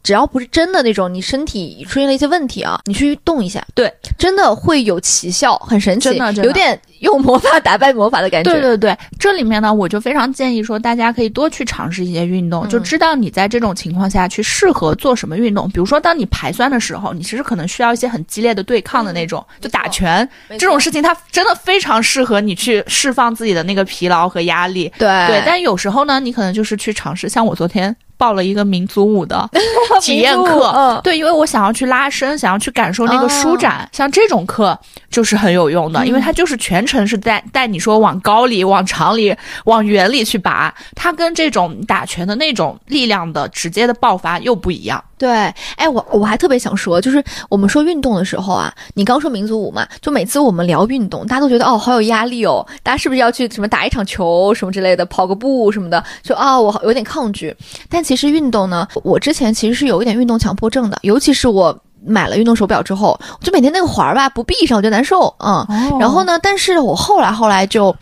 [0.04, 8.52] 只要不是真的那种，你身体出现了一些问题啊，你去动一下，对，真的会有奇效，很神奇，真的有点用魔法打败魔法的感觉。
[8.52, 15.70] 对对对，这里面呢，我就非常建议说，大家可以多去尝试一些运动，就知道你在这种情况下去适合做什么运动。
[15.70, 24.92] 比如说，当你排酸的时候，你其实可能需要一些很激烈的对抗的那种，就打拳这种事情，它真的非常适合你去释放自己的那个疲劳和压力。
[24.98, 27.96] 对对，但有时候呢，你可能就是去尝试，像我昨天。
[28.22, 29.50] 报了一个民族舞的
[30.00, 34.78] 体验课，对，因为我想要去拉伸，想要去感受那个舒展，像这种课
[35.10, 45.04] 就是很有用的，因为它就是全程是带带你说往高里、往长里、往远里去拔，它跟这种打拳的那种力量的直接的爆发又不一样。
[45.22, 45.30] 对，
[45.76, 57.56] 哎，我我还特别想说，就是我们说运动的时候啊，你刚说民族舞嘛，就每次我们聊运动，大家都觉得哦，好有压力哦，大家是不是要去什么打一场球什么之类的，跑个步什么的，就啊，我有点抗拒。
[57.88, 65.64] 但其实运动呢，我之前其实是有一点运动强迫症的，尤其是我买了运动手表之后，我就每天那个环儿吧不闭上我就难受，嗯，
[66.00, 67.96] 然后呢，但是我后来后来就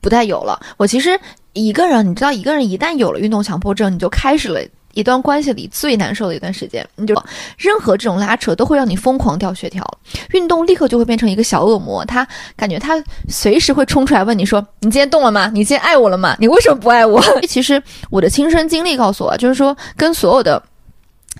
[0.00, 0.58] 不再有了。
[0.76, 1.16] 我其实
[1.52, 4.60] 一个人，你知道，一个人一旦有了运动强迫症，你就开始了。
[4.94, 7.14] 一段关系里最难受的一段时间，你就
[7.56, 9.84] 任何这种拉扯都会让你疯狂掉血条，
[10.32, 12.26] 运动立刻就会变成一个小恶魔，他
[12.56, 15.50] 感觉他随时会冲出来问你说：“你今天动了吗？
[15.52, 16.36] 你今天爱我了吗？
[16.38, 20.62] 你为什么不爱我？” 其实我的亲身经历告诉我，就是说跟所有的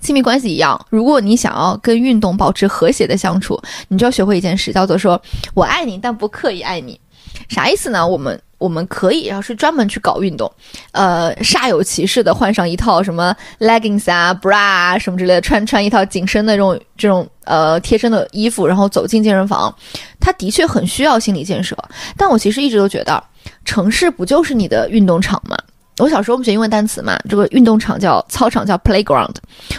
[0.01, 5.21] 亲密关系一样，如果你想要跟运动保持和谐的相处，你就要学会一件事，叫做说
[5.55, 7.01] 我爱你，但不刻意爱你。
[7.49, 8.07] 啥意思呢？
[8.07, 8.41] 我们。
[8.65, 10.51] 我们可以要是专门去搞运动，
[10.93, 19.75] 呃，煞有其事的换上一套什么 leggings 啊、bra 啊什么之类的，穿穿一套紧身的这种这种呃贴身的衣服，然后走进健身房。
[20.19, 21.77] 他的确很需要心理建设，
[22.17, 23.23] 但我其实一直都觉得，
[23.67, 25.59] 城市不就是你的运动场吗？
[25.99, 29.35] 我小时候我们学英文单词嘛，这个运动场叫操场叫 playground，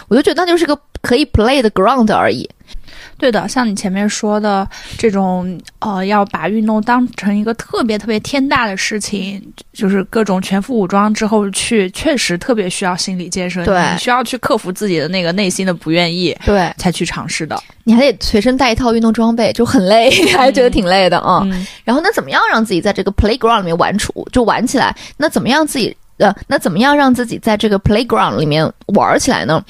[0.06, 2.48] 我就觉得那就是个可以 play 的 ground 而已。
[3.18, 17.60] 对的，像你前面说的这种，呃，要把运动当成一个特别特别天大的事情，就是各种全副武装之后去，确实特别需要心理建设，对，需要去克服自己的那个内心的不愿意，对，才去尝试的。
[17.84, 21.46] 你还得随身带一套运动装备，就很累， 还觉得挺累的啊。
[21.84, 24.94] 然后那怎么样让自己在这个 playground 里面玩出就玩起来？
[25.16, 25.96] 那怎么样自己？
[26.18, 29.62] 呃，那怎么样让自己在这个 playground 里面玩起来呢？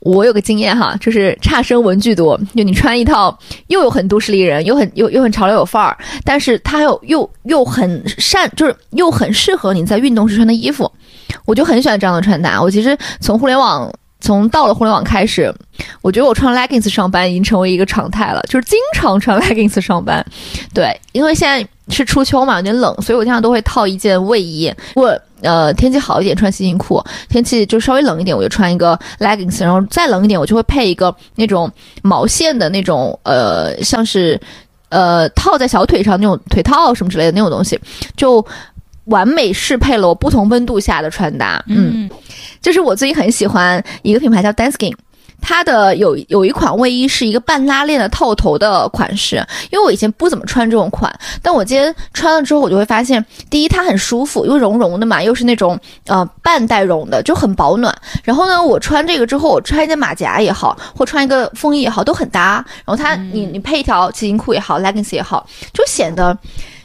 [0.00, 2.38] 我有个经验哈，就是差生文具多。
[2.54, 10.90] 就你穿一套又有很都市丽人，又很又又很潮流有范儿，但是它又又又很善，就是又很适合你在运动时穿的衣服。
[11.44, 12.60] 我就很喜欢这样的穿搭。
[12.60, 13.90] 我其实从互联网。
[14.20, 15.54] 从到了互联网开始，
[16.02, 20.26] 我觉得我穿 leggings 上班已经成为一个常态了，就是经常穿 leggings 上班。
[20.74, 24.74] 对，因为现在是初秋嘛，有点冷，所以我经常都会套一件卫衣。
[24.96, 29.62] 我呃天气好一点，穿西裤；天气就稍微冷一点，我就穿一个 leggings。
[29.62, 31.70] 然后再冷一点，我就会配一个那种
[32.02, 34.40] 毛线的那种呃，像是
[34.88, 37.78] 呃套在小腿上那种腿套什么之类的那种东西，
[38.16, 38.44] 就。
[39.08, 42.10] 完美适配了我不同温度下的穿搭，嗯，
[42.60, 44.94] 就是我最近很喜欢一个品牌叫 Danskin，
[45.40, 49.36] 它的有有一款卫衣是一个半拉链的套头的款式，
[49.70, 51.12] 因为我以前不怎么穿这种款，
[51.42, 57.94] 但我今天穿了之后，我就会发现，第一它很舒服，因为绒绒的嘛，又是那种呃半带绒的，就很保暖。
[58.24, 62.64] 然后呢，我穿这个之后，我穿一件马甲也好，或穿一个风衣也好，都很搭。
[62.84, 66.36] 然后它你你配一条骑行裤也好，leggings 也好，就显得。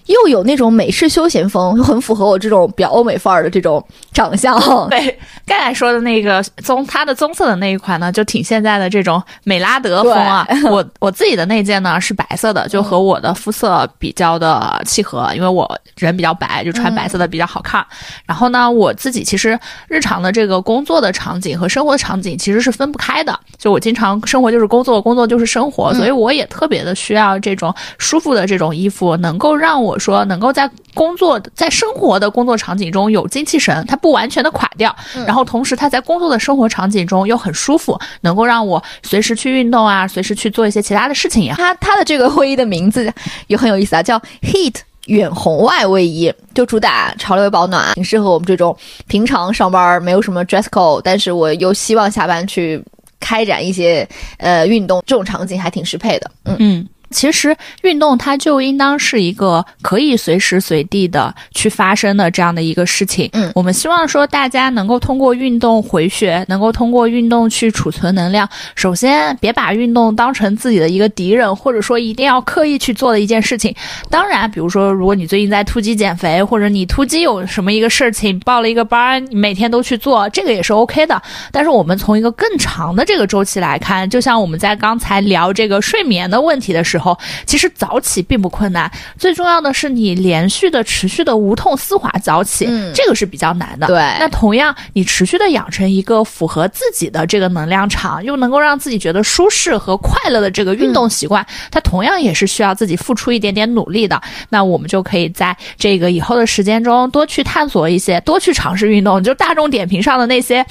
[0.08, 4.54] 又有那种美式休闲风，又很符合我这种比较欧美范儿的这种长相。
[4.90, 10.46] 对，刚才说的那个棕，它的棕色的那一款呢，就挺现在的这种美拉德风啊。
[10.70, 17.86] 我我自己的那件呢是白色的，就和我的肤色比较的契合，因为我人比较白，就穿白色的比较好看。
[18.26, 23.40] 然后呢，我自己其实日常的这个工作的场景和生活的场景其实是分不开的。
[23.58, 29.93] 就我经常生活就是工作，工作就是生活，所以我也特别的需要这种舒服的这种衣服，能够让我。
[29.98, 41.56] 说能够在工作、在生活的工作场景中有精气神，它不完全的垮掉，然后同时它在工作的生活场景中又很舒服，能够让我随时去运动啊，随时去做一些其他的事情呀。
[41.58, 43.12] 它它的这个卫衣的名字
[43.48, 44.76] 也很有意思啊，叫 Heat
[45.08, 48.76] 远红外卫衣，就主打潮流保暖，挺适合我们这种
[49.08, 52.84] 平常上班没有什么 dress code，但是我又希望下班去
[53.20, 56.32] 开展一些呃运动这种场景，还挺适配的。
[56.46, 56.88] 嗯嗯。
[57.14, 63.30] 其实运动它就应当是一个可以随时随地的去发生的这样的一个事情。
[63.34, 68.50] 嗯，我们希望说大家能够通过运动回血，能够通过运动去储存能量。
[68.76, 73.74] 首先，别把运动当成自己的一个敌人，或者说一定要刻意去做的一件事情。
[74.10, 81.22] 当然，比如说如果你最近在突击减肥，或者你突击有什么一个事情报了一个班，你每天都去做，这个也是 OK 的。
[81.52, 87.03] 但是我们从一个更长的这个周期来看，就像我们在刚才聊这个睡眠的问题的时候。
[87.04, 93.88] 后，其实早起并不困难，最重要的是你连续的、持续的无痛丝滑早起，这个是比较难的。
[93.88, 104.22] 对，那同样，你持续的养成一个符合自己的这个能量场，又能够让自己觉得舒适和快乐的这个运动习惯，它同样也是需要自己付出一点点努力的。
[104.50, 109.22] 那我们就可以在这个以后的时间中多去探索一些，多去尝试运动。
[109.22, 110.66] 就大众点评上的那些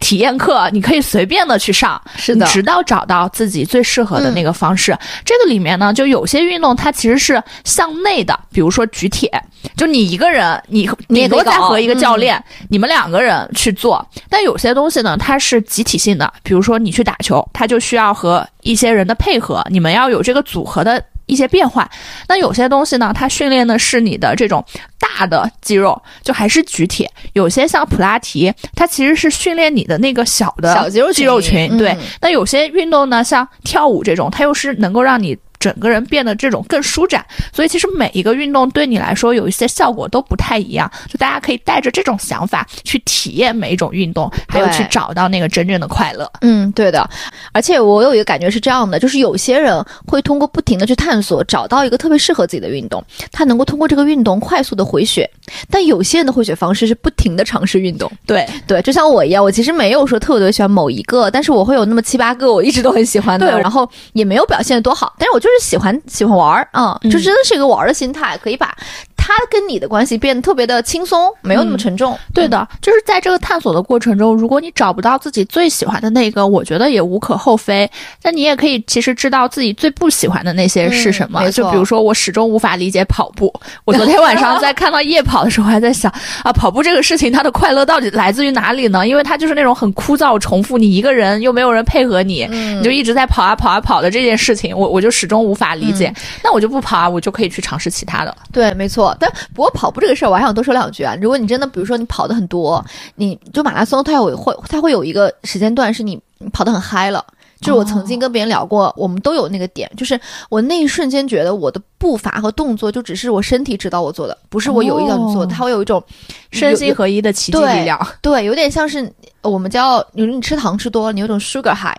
[0.00, 4.96] 体验课，你可以随便的去上，是的，直到找到自己最适合的那个方式。
[5.24, 9.30] 这个里面呢，就有些运动它其实是向内的，比如说举铁，
[9.76, 14.06] 就你一个人，你你都在和一个教练，你们两个人去做。
[14.28, 21.88] 但有些东西呢，它是集体性的，比如说你去打球，它就需要和一些人的配合，你们要有这个组合的一些变化。
[22.28, 24.64] 那有些东西呢，它训练的是你的这种
[24.98, 27.10] 大的肌肉，就还是举铁。
[27.32, 31.78] 有些像普拉提，它其实是训练你的那个小的小肌肉肌肉群。
[31.78, 35.36] 对，那有些运动呢，像跳舞这种，它又是能够让你。
[35.62, 40.90] 整个人变得这种更舒展，所以其实每一个运动对你来说有一些效果都不太一样。
[41.08, 46.28] 就大家可以带着这种想法去体验每一种运动，还有去找到那个真正的快乐。
[46.40, 47.08] 嗯，对的。
[47.52, 53.00] 而且我有一个感觉是这样的，就是有些人会通过不停的去探索，找到一个特别适合自己的运动，
[53.30, 55.30] 他能够通过这个运动快速的回血。
[55.70, 58.10] 但有些人的回血方式是不停的尝试运动。
[58.26, 65.51] 对对，就像我一样，我其实没有说特别喜欢某一个，但是我会有那么七八个我一直都很喜欢的，然后也没有表现的多好，但是我就是。
[65.58, 68.76] 是喜欢喜欢玩儿啊，就真的是一个玩儿的心态，可以把。
[69.24, 72.18] 他跟你的关系变得特别的轻松，没有那么沉重。
[72.34, 77.88] 对的，就是在这个探索的过程中，如果你找不到自己最喜欢的那个，我觉得也无可厚非。
[78.20, 81.48] 但你也可以其实知道自己最不喜欢的那些是什么。
[81.52, 83.54] 就比如说，我始终无法理解跑步。
[83.86, 86.12] 我昨天晚上在看到夜跑的时候，还在想
[86.42, 89.06] 啊，跑步这个事情它的快乐到底来自于哪里呢？
[89.06, 96.12] 因为它就是那种很枯燥、重复，你一个人又没有人配合你，你就一直在跑啊跑啊跑的这件事情，我我就始终无法理解。
[96.42, 98.36] 那我就不跑啊，我就可以去尝试其他的。
[98.50, 99.11] 对，没错。
[99.18, 101.16] 但不过跑步这个事儿，我还想多说两句啊。
[101.20, 102.84] 如果你真的，比如说你跑的很多，
[103.14, 106.20] 你就马拉松，它有会，它会有一个时间段是你
[106.52, 107.24] 跑得很嗨了。
[107.60, 116.02] 就是我曾经跟别人聊过，我们都有那个点，就是我那一瞬间觉得我的步伐和动作就只是我身体指导我做的，不是我有意要去做，它会有一种
[116.50, 118.04] 身心合一的奇迹力量。
[118.20, 119.08] 对，有点像是
[119.42, 121.96] 我们叫，你说你吃糖吃多了，你有种 sugar high。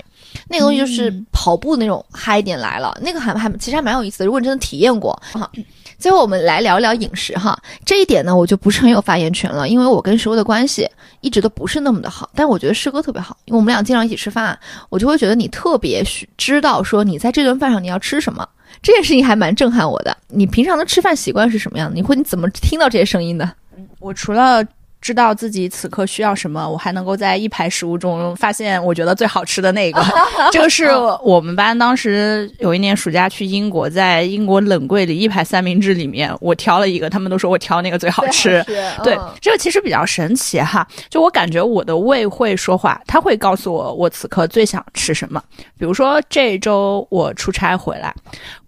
[0.50, 4.26] 那个东西就是跑步那种嗨点来了，那个还还其实还蛮有意思的。
[4.26, 5.18] 如果你真的体验过，
[6.04, 10.86] 最后我们来聊聊饮食哈，这一点呢，我就不是很有发言权了，因为我跟食物的关系
[11.22, 12.30] 一直都不是那么的好。
[12.36, 18.46] 但我觉得师哥特别好，因为我们俩经常一起吃饭，我就会觉得你特别需知道说你在这顿饭上你要吃什么，
[18.82, 20.18] 这件事情还蛮震撼我的。
[20.28, 21.96] 你平常的吃饭习惯是什么样的？
[21.96, 23.54] 你会你怎么听到这些声音呢？
[24.02, 24.62] 我除了。
[25.04, 30.02] 知道自己此刻需要什么，我还能够在一排食物中发现我觉得最好吃的那个。
[30.50, 30.88] 这个是
[31.22, 38.64] 我们班当时有一年暑假去英国，在英国冷柜里一排三明治里面，我挑了一个，他们都说我挑那个最好吃。
[39.04, 45.44] 对，这个其实比较神奇哈，就我感觉我的胃会说话，它会告诉我我此刻最想吃什么。
[45.78, 48.16] 比如说这周我出差回来，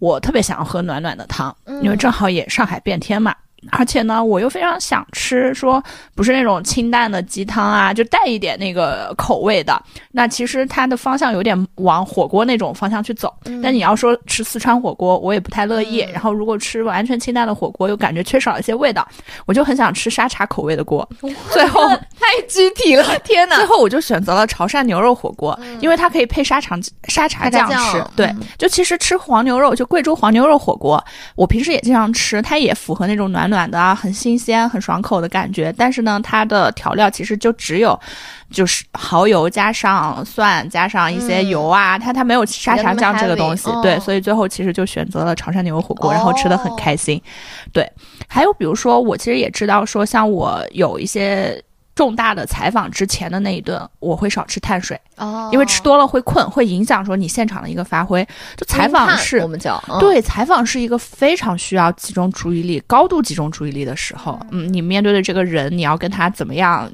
[0.00, 3.34] 我特别想要喝暖暖的汤，因为正好也上海变天嘛。
[3.72, 5.82] 而且呢，我又非常想吃，说
[6.14, 9.82] 不是那种清淡的鸡汤啊，就带一点那个口味的。
[10.12, 13.34] 那其实它的方向有点往火锅那种方向去走。
[13.62, 15.98] 但你要说吃四川火锅，我也不太乐意。
[16.12, 19.06] 然后如果吃完全清淡的火锅，又感觉缺少一些味道，
[19.46, 21.06] 我就很想吃沙茶口味的锅。
[21.50, 23.56] 最后太具体了， 天哪！
[23.56, 26.78] 最后我就选择了潮汕牛肉火锅，因为它可以配沙茶
[27.08, 28.04] 沙茶酱吃。
[28.14, 31.02] 对，就其实吃黄牛肉，就贵州黄牛肉火锅，
[31.34, 33.56] 我平时也经常吃，它也符合那种暖暖。
[33.56, 35.74] 暖的啊，很新鲜、很爽口的感觉。
[35.78, 37.98] 但是呢，它的调料其实就只有，
[38.50, 43.70] 就是蚝油加上蒜，加上一些油啊，它它没有沙茶酱这个东西。
[43.80, 47.18] 对，所以最后其实就选择了潮汕牛肉火锅，然后吃的很开心。
[47.72, 47.90] 对，
[48.28, 51.58] 还有比如说，我其实也知道说，像我有一些。
[51.96, 58.22] 重大的采访之前的那一顿，我会少吃碳水哦，因为吃多了会困，会影响说你现场的一个发挥。
[58.54, 64.38] 就采访是，我们叫对采访是一个非常需要集中注意力、高度集中注意力的时候。
[64.50, 66.86] 嗯，你面对的这个人，你要跟他怎么样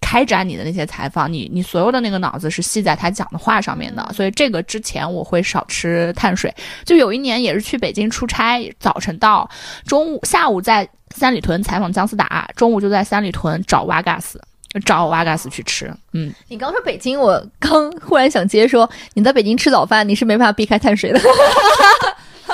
[0.00, 1.30] 开展你的那些采访？
[1.30, 6.50] 你你所有的那个脑子是系在他讲的话上面的，所以这个之前我会少吃碳水。
[6.86, 9.46] 就有一年也是去北京出差，早晨到，
[9.84, 10.88] 中午下午在。
[11.14, 14.40] 三里屯采访姜思达，中午就在三里屯找瓦嘎斯，
[14.84, 15.92] 找瓦嘎斯去吃。
[16.12, 21.20] 嗯，你刚说北京，我刚忽然想接说，你在北京吃早饭，你是没办法避开碳水的。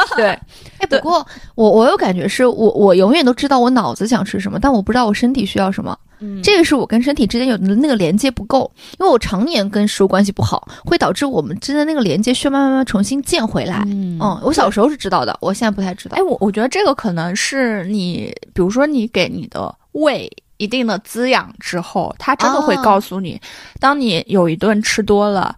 [0.16, 0.26] 对，
[0.78, 5.96] 哎，不过我我有感觉是我我永远都知道我脑子想吃什么，但我不知道我身体需要什么。
[6.20, 13.82] 嗯，这个是我跟身体之间有的那个连接不够，因为我常年跟食物关系不好，会导致我们之间那个连接需要慢慢慢慢重新建回来。
[13.86, 16.16] 嗯，我小时候是知道的，我现在不太知道。
[16.16, 23.40] 哎，我我觉得这个可能是你，比如说你给你的胃一定的滋养之后，它真的会告诉你，
[23.80, 25.54] 当你有一顿吃多了。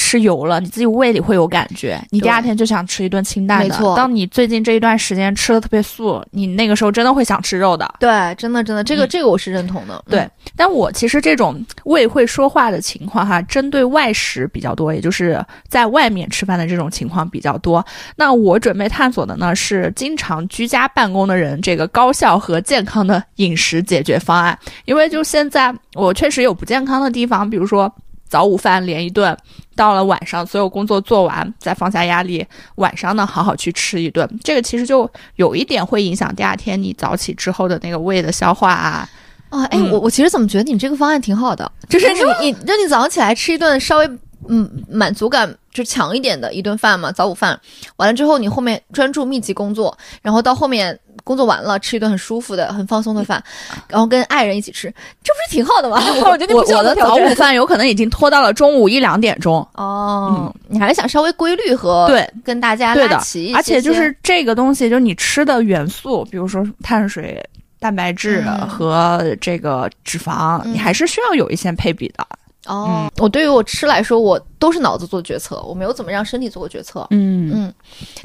[0.00, 3.64] 吃油了，你自己胃里会有感觉，你第二天就想吃一顿清淡的。
[3.64, 7.96] 没错，当你最近这一段时间吃的特别素，你那个时候真的会想吃肉的。
[7.98, 10.00] 对，真的真的，这个这个我是认同的。
[10.08, 17.84] 对，但我其实这种胃会说话的情况哈，针对外食比较多，也就是在外面吃饭的这种情况比较多。
[18.14, 27.92] 那我准备探索的呢是经常居家办公的人这个高效和健康的饮食解决方案，因为就现在我确实有不健康的地方，比如说。
[28.28, 29.36] 早午饭连一顿，
[29.74, 34.28] 到了晚上所有工作做完，再放下压力，晚上呢好好去吃一顿。
[34.44, 39.08] 这个其实就有一点会影响第二天你早起之后的那个胃的消化啊。
[39.48, 44.10] 啊，哎，我我其实怎么觉得你这个方案挺好的，就是你你就你早上起来吃一顿稍微
[44.48, 47.58] 嗯满足感就强一点的一顿饭嘛，早午饭
[47.96, 50.98] 完了之后，你后面专注密集工作，然后到后面。
[51.24, 53.42] 工作完了，吃一顿很舒服的、很放松的饭，
[53.88, 54.88] 然后跟爱人一起吃，
[55.22, 56.00] 这不是挺好的吗？
[56.24, 59.56] 我觉得我我的早午饭有可能已经拖到了中午一两点钟。
[59.74, 67.44] 哦，你还是想稍微规律和对跟大家拉齐，而且就是这个东西，就是你吃的元素，比如说碳水、
[67.78, 72.26] 蛋白质和这个脂肪，你还是需要有一些配比的。
[72.68, 77.06] 哦，我对于我吃来说，我都是脑子做决策，我没有怎么让身体做过决策。
[77.10, 77.50] 嗯。
[77.52, 77.74] 嗯，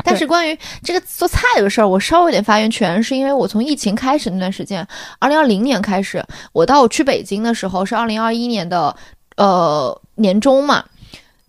[0.03, 4.85] 但是关于这个做菜这个事儿，我稍微有点发言权，是因为我从疫情开始那段时间，
[5.19, 8.95] 二零二零年开始，我到我去北京的时候是二零二一年的
[9.37, 10.83] 呃年中嘛，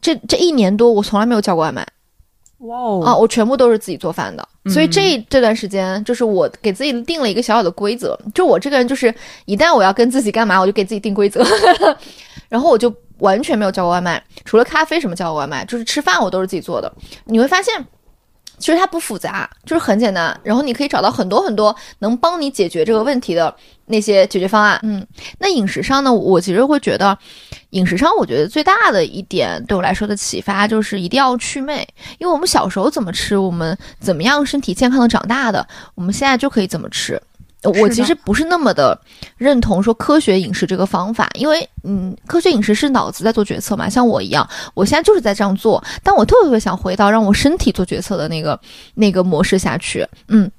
[0.01, 1.87] 这这一年多我从来没有叫过外卖。
[2.65, 3.03] 哇哦！
[3.05, 11.45] 啊，我全部都是自己做饭的，所以这这段时间就是我给自己定了一个小小的规则，就我这个人就是一旦我要跟自己干嘛，我就给自己定规则。
[12.49, 16.93] 然后我就完全没有叫过外卖，除了咖啡什么叫过外卖，就是吃饭我都是自己做的。
[17.25, 17.75] 你会发现，
[18.65, 20.35] 其实它不复杂，就是很简单。
[20.43, 23.55] 然后你可以找到很多很多能帮你解决这个问题的
[23.89, 24.81] 那些解决方案。
[24.83, 25.07] 嗯，
[25.39, 27.15] 那饮食上呢，我其实会觉得，
[27.71, 31.87] 饮食上我觉得最大的一点对我来说的启发就是一定要祛魅，
[32.17, 37.21] 因为我们小时候怎么吃，我们怎么样身体健康的长大的，我们现在就可以怎么吃。
[37.81, 38.99] 我其实不是那么的
[39.37, 48.59] 认同说科学饮食这个方法，因为嗯，科学饮食是脑子在做决策嘛，像我一样，我现在就是在这样做，但我特别特别想回到让我身体做决策的那个
[48.95, 50.51] 那个模式下去，嗯，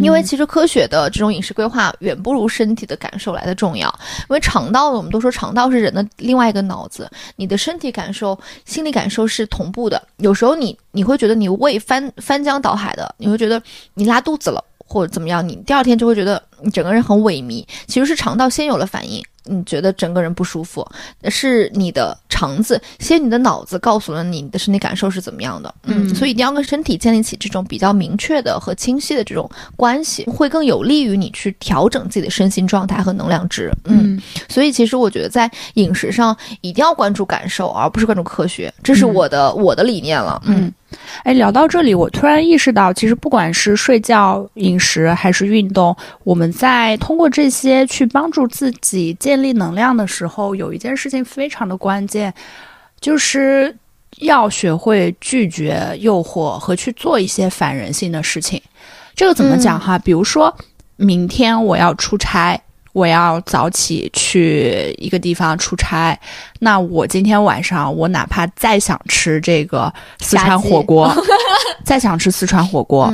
[0.00, 3.88] 因为其实科学的这种饮食规划远不如身体的感受来的重要。
[4.20, 10.00] 因为肠道，我们都说肠道是人的另外一个脑子，你的身体感受、心理感受是同步的。
[10.18, 13.60] 有时候你你会觉得你胃翻翻江倒海的，你会觉得
[13.94, 14.62] 你拉肚子了
[14.92, 19.24] 或者怎么样，你第二天就会觉得你整个人很萎靡，其实是肠道先有了反应。
[19.44, 20.86] 你觉得整个人不舒服，
[21.24, 25.74] 是你的肠子先，你的脑子告诉了你你的身体感受是怎么样的。
[25.82, 33.68] 嗯，所以一定要跟身体建立起这种比较明确的和清晰的这种关系，会更有利于你去调整自己的身心状态和能量值。
[33.86, 40.40] 嗯，所以其实我觉得在饮食上一定要关注感受，而不是关注科学，这是我的我的理念了。
[40.46, 40.72] 嗯。
[41.24, 52.32] 哎，聊到这里，我突然意识到，其实不管是睡觉、饮食还是运动，我们在通过这些去帮助自己建立能量的时候，有一件事情非常的关键，
[53.00, 53.74] 就是
[54.18, 58.60] 要学会拒绝诱惑和去做一些反人性的事情。
[59.14, 59.98] 这个怎么讲哈？
[59.98, 60.54] 比如说
[60.96, 62.60] 明天我要出差。
[62.92, 66.18] 我要早起去一个地方出差，
[66.60, 71.12] 那我今天晚上我哪怕再想吃这个四川火锅，
[71.84, 73.12] 再想吃四川火锅，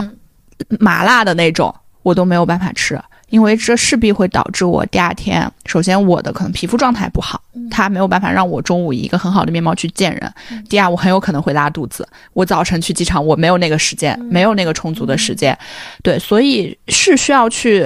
[0.81, 3.01] 麻辣的那种，我都没有办法吃。
[3.31, 10.33] 因为这势必会导致我第二天，首先我的可能皮肤状态不好，它没有办法让我中午以一个很好的面貌去见人。
[10.69, 12.09] 第二，我很有可能会拉肚子。
[12.33, 15.57] 我早晨去机场，我没有那个时间，没有那个充足的时间。
[16.03, 17.85] 对，所以是需要去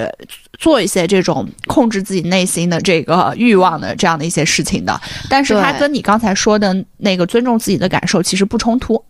[0.60, 5.00] 做一些这种控制自己内心的这个欲望的这样的一些事情的。
[5.28, 9.04] 但是它跟你刚才说的那个尊重自己的感受其实不冲突。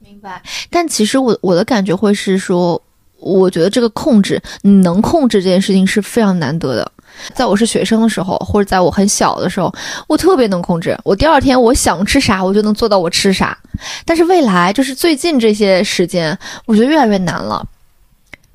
[0.00, 0.42] 明白。
[0.70, 2.82] 但其实我我的感觉会是说。
[3.20, 6.92] 我觉得这个控制，你能控制这件事情是非常难得的。
[7.34, 9.72] 在我是学生的时候，或者在我很小的时候，
[10.06, 10.96] 我特别能控制。
[11.02, 13.58] 我第二天我想吃啥，我就能做到我吃啥。
[14.04, 17.66] 但是未来就是最近这些时间，我觉得越来越难了。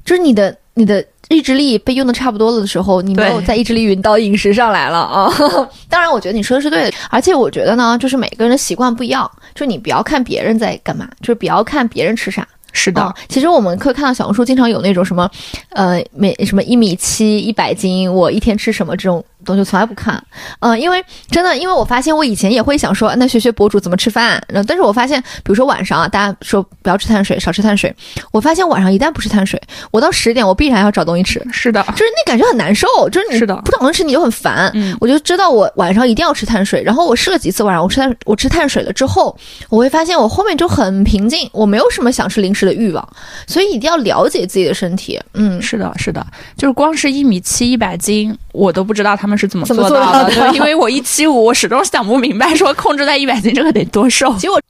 [0.06, 5.30] 就是你的你的意志力被用的差不多了的时候，你没有在意志力运到饮食上来了啊。
[5.90, 6.98] 当然，我觉得你说的是对的。
[7.10, 12.48] 而且我觉得呢，就是每个人的习惯不一样，就你不要看别人在干嘛，就是不要看别人吃啥。
[12.74, 15.30] 是的，其实我们可以看到小红书经常有那种什么，
[15.70, 19.24] 呃，每什么一米七一百斤，我一天吃什么这种。
[19.44, 20.22] 东西从来不看，
[20.60, 27.96] 嗯，因为真的，因为我发现我以前也会想说，那学学博主怎么吃饭，然后但是我发现，比如说晚上啊，大家说不要吃碳水，少吃碳水，
[28.32, 39.38] 我发现晚上一旦不吃碳水，我到十点我必然要找东西吃，是的，就是那感觉很难受，就是你不找东西吃你就很烦，嗯，我就知道我晚上一定要吃碳水，然后我试了几次晚上我吃碳我吃碳水了之后，
[39.70, 43.08] 我会发现我后面就很平静，我没有什么想吃零食的欲望，
[43.48, 46.26] 所以一定要了解自己的身体，嗯，是的，是的，
[46.58, 54.34] 就是光是一米七一百斤，我都不知道他们是怎么做到的，因为我一七五，我始终想不明白，说控制在一百斤这个得多瘦。
[54.36, 54.62] 结果，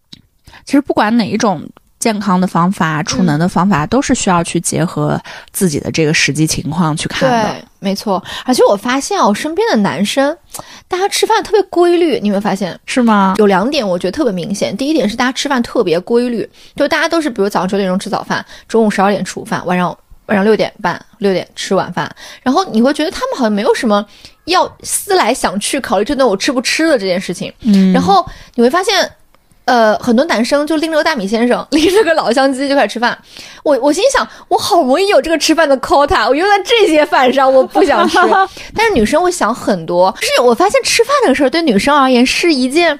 [0.65, 1.61] 其实不管哪一种
[1.99, 5.19] 健康的方法、储能的方法，都是需要去结合
[5.51, 7.49] 自己的这个实际情况去看的。
[7.49, 8.23] 对，没错。
[8.45, 10.35] 而且我发现我身边的男生，
[10.87, 13.35] 大家吃饭特别规律，你有没有发现是吗？
[13.37, 14.75] 有两点我觉得特别明显。
[14.75, 19.97] 第一点是大家吃饭特别规律，就大家都是比如早上九点钟吃早饭，中午十二点吃午饭，晚上。
[20.27, 22.09] 晚上六点半六点吃晚饭，
[22.41, 24.03] 然后你会觉得他们好像没有什么
[24.45, 27.51] 要思来想去考虑这顿我吃不吃的这件事情。
[27.61, 28.25] 嗯，然后
[28.55, 29.09] 你会发现，
[29.65, 33.17] 呃，很多男生就拎着个大米先生，拎着个老乡鸡就开始吃饭。
[33.63, 38.17] 我我心想，我好不容易有这个吃饭的 quota，我用在这些饭上，我不想吃。
[38.75, 42.99] 但是女生会想很多，就是我发现吃饭这个事儿对女生而言是一件。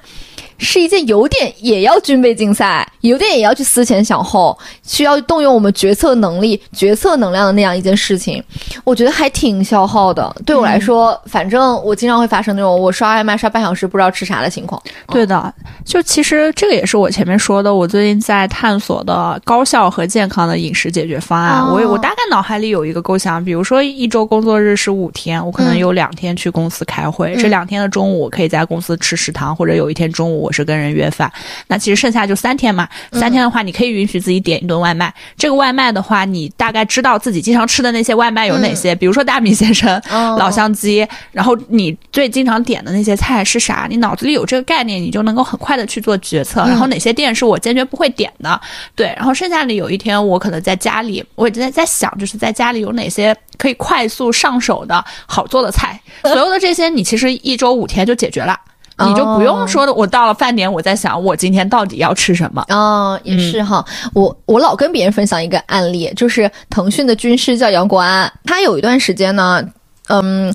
[0.57, 8.43] 是一件有点也要军备竞赛，有点也要去思前想后，需要动用我们决策能力、决策能量的那样一件事情，
[8.83, 10.33] 我觉得还挺消耗的。
[10.45, 14.81] 对我来说，反正我经常会发生那种我刷外卖刷半小时不知道吃啥的情况。
[15.07, 21.61] 对的，就其实这个也是我前面说的，我最近在探索的高效和健康的饮食解决方案。
[21.63, 30.42] 我我大概脑海里有一个构想，比如说一周工作日是五天，我可能有两天去公司开会，这两天的中午我可以在公司吃食堂，或者有一天中午。
[30.43, 31.31] 我是跟人约饭，
[31.67, 32.87] 那其实剩下就三天嘛。
[33.13, 35.13] 三天的话，你可以允许自己点一顿外卖。
[35.37, 40.01] 这个外卖的话，你大概知道自己经常吃的那些外卖有哪些，比如说大米先生、
[40.37, 43.87] 老乡鸡，然后你最经常点的那些菜是啥？
[43.89, 46.61] 你脑子里有这个概念，你就能够很快的去做决策。
[46.67, 48.59] 然后哪些店是我坚决不会点的？
[48.95, 55.99] 对，然后剩下的有一天，我可能在家里，我也在在想，就是在家里有哪些可以快速上手的好做的菜。
[56.23, 58.59] 所有的这些，你其实一周五天就解决了。
[58.99, 62.63] 你就不用说的，我到了饭点，我在想我今天到底要吃什么。
[62.69, 63.83] 嗯，也是哈。
[64.13, 69.63] 我我老跟别人分享一个案例，就是腾讯的军师叫杨国安，他有一段时间呢，
[70.09, 70.47] 嗯，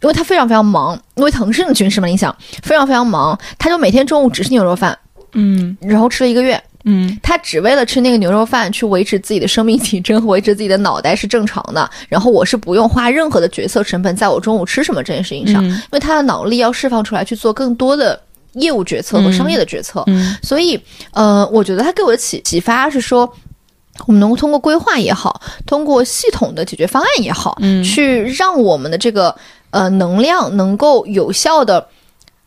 [0.00, 4.98] 因为他非常非常忙，因为腾讯的军师嘛，你想非常非常忙，他就每天中午只吃牛肉饭，
[5.32, 11.90] 嗯，然后吃了一个月，嗯，他只为了吃那个牛肉饭去维持自己的生命体征，维持自己的脑袋是正常的。
[12.10, 18.20] 然后我是不用花任何的决策成本，在我中午吃什么这件事情上，因为他的脑力要释放出来去做更多的
[18.52, 20.04] 业务决策和商业的决策。
[20.08, 20.78] 嗯，所以，
[21.12, 23.32] 呃，我觉得他给我的启启发是说，
[24.06, 29.34] 我们能够通过规划也好，通过系统的解决方案也好，嗯，去让我们的这个
[29.70, 31.88] 呃能量能够有效的，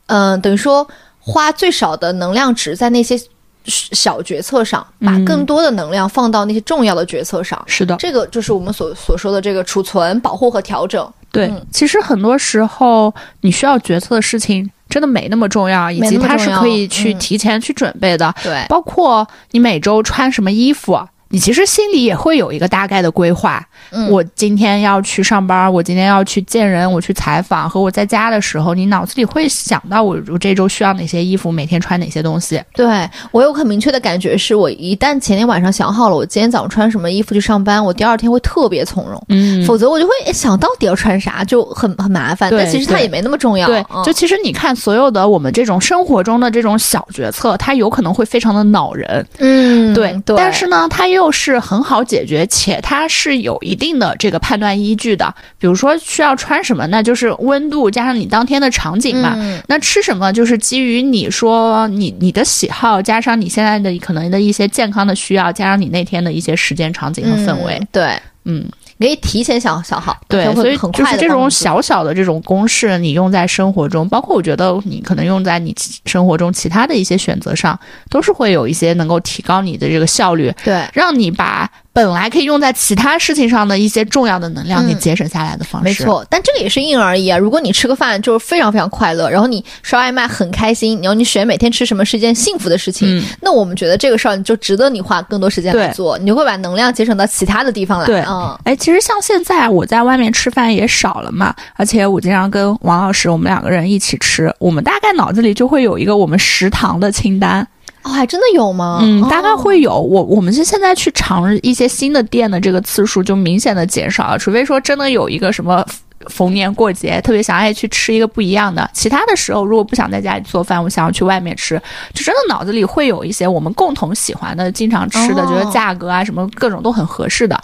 [0.05, 0.87] 嗯，等于说
[1.19, 3.19] 花最少的能量值在那些。
[3.67, 7.61] 小决策上，把更多的能量放到那些重要的决策上。
[7.67, 11.11] 是的，这个就是我们所所说的这个储存、保护和调整。
[11.31, 18.33] 对，其实很多时候你需要决策的事情真的没那么重要，以及它是可以去提前去准备的。
[18.41, 20.99] 对，包括你每周穿什么衣服。
[21.29, 23.65] 你其实心里也会有一个大概的规划。
[23.91, 32.61] 嗯我今天要去上班，我今天要去见人，我去采访，和我在家的时候，你脑子里会想到我我这周需要哪些衣服，每天穿哪些东西。
[32.73, 39.21] 对我有很明确的感觉，是我一旦前天晚上想好了，我今天早上穿什么衣服去上班，我第二天会特别从容。
[39.29, 42.49] 嗯，否则我就会想到底要穿啥，就很很麻烦。
[42.51, 43.67] 但其实它也没那么重要。
[43.67, 49.25] 对，就其实你看，所有的我们这种生活中的这种小决策，它有可能会非常的恼人。
[49.39, 50.35] 嗯，对，对。
[50.35, 51.16] 但是呢，它又。
[51.17, 55.33] 又是很好解决，且它是有一定的这个判断依据的。
[55.57, 59.35] 比如说需要穿什么，那就是温度加上你当天的场景嘛。
[59.67, 67.81] 那吃什么，就是基于你说你你的喜好，加上你现在的可能的一些健康的需要，加上你那天的一些时间场景和氛围。
[67.91, 68.15] 对，
[68.45, 68.63] 嗯。
[69.05, 75.75] 可以提前想想好，对，所以就是这种小小的这种公式，你用在生活中，包括我觉得你可能用在你
[76.05, 77.79] 生活中其他的一些选择上，
[78.09, 81.69] 都是会有一些能够提高你的这个效率，对，让你把。
[81.97, 85.83] 本来可以用在其他事情上的一些重要的能量，给节省下来的方式。
[85.83, 87.35] 没错，但这个也是因人而异啊。
[87.35, 98.05] 如果你吃个饭就是非常非常快乐，然后你刷外卖很开心，然后你选每天吃什么是一件幸福的事情，那我们觉得这个事儿你就值得你花更多时间来做，你就会把能量节省到其他的地方来。
[98.05, 107.67] 对，嗯，哎，其实像现在我在外面吃饭也少了嘛，而且我经常跟王老师我们两个人一起吃，我们大概脑子里就会有一个我们食堂的清单。
[108.03, 108.99] 哦，还真的有吗？
[109.01, 109.99] 嗯，大概会有。
[109.99, 115.85] 我我们是现在去尝一些新的店的这个次数就明显的减少了，除非说真的有一个什么
[116.27, 118.89] 逢年过节特别想爱去吃一个不一样的。
[118.93, 121.81] 其他的时候，如果不想在家里做饭，我想要去外面吃，
[122.13, 127.61] 就真的脑子里会有一些我们共同喜欢的、经常吃的，觉得价格啊什么各种都很合适的。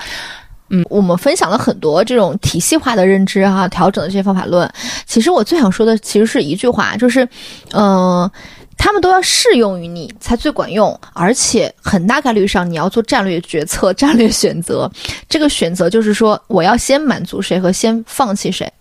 [0.69, 4.69] 嗯，我们分享了很多这种体系化的认知哈，调整的这些方法论。
[5.05, 7.25] 其实我最想说的其实是一句话，就是，
[7.71, 8.29] 嗯。
[8.78, 14.91] 他们都要适用于你才最管用，而且很大概率上你要做战略决策、战略选择。
[15.30, 18.71] 这个选择就是说，我要先满足谁和先放弃谁。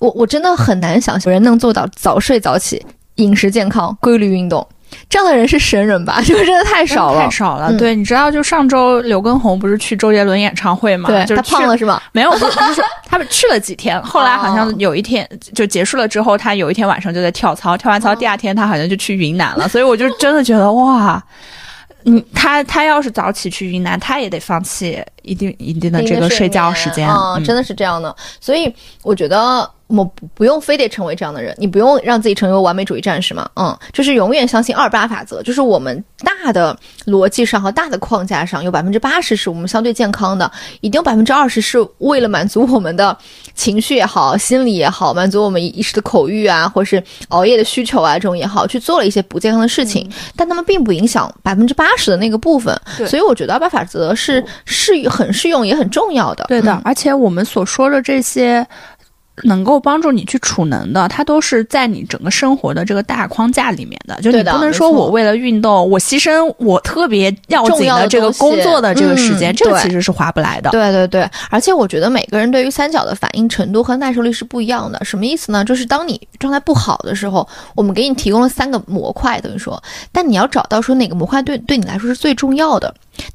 [0.00, 2.84] 我我真的很难想象有人能做到早睡早起、
[3.16, 4.66] 饮食健康、规律运动。
[5.08, 6.20] 这样的人是神人吧？
[6.24, 7.72] 就是真的太少了，太少了。
[7.78, 11.08] 对，你知道，就上周刘畊宏不是去周杰伦演唱会吗？
[11.08, 12.00] 对，他胖了是吗？
[12.12, 19.66] 没有，不是，他们去了几天， 后来好像有一天就结束了之后，他有一天晚上就在跳操，跳完操第二天他好像就去云南了。
[19.68, 21.22] 所以我就真的觉得哇，
[22.04, 28.14] 嗯，他他要是早起去云南，他也得放弃一定一定的这个睡觉时间啊，真的是这样的。
[28.40, 28.72] 所以
[29.02, 29.68] 我觉得。
[29.88, 33.48] 我不不用非得成为这样的人，你不用让自己成为完美主义战士嘛？
[33.56, 40.50] 嗯，就是永远相信二八法则，就是我们大的逻辑上和大的框架上有百分之八十是我们相对健康的，
[40.82, 43.16] 一定有百分之二十是为了满足我们的
[43.54, 52.78] 情绪也好、心理也好，满足我们一时的口欲啊，或是熬夜的需求啊这种也好，去做了一些不健康的事情，但他们并不影响百分之八十的那个部分。
[53.06, 56.44] 所以我觉得二八法则是适很适用也很重要的。
[56.48, 58.66] 对的，而且我们所说的这些。
[59.44, 64.20] 能够帮助你去储能的，它都是在你整个生活的这个大框架里面的。
[64.20, 70.70] 就你不能说我为了运动，我牺牲我特别要紧的这个工作的这个时间，这个其实是划不来的。
[70.70, 75.04] 对对对，而且我觉得每个人对于三角的反应程度和耐受力是不一样的。
[75.04, 75.64] 什么意思呢？
[75.64, 79.82] 就是当你状态不好的时候，我们给你提供了三个模块，等于说，
[80.12, 82.92] 但你要找到说哪个模块对对你来说是最重要的。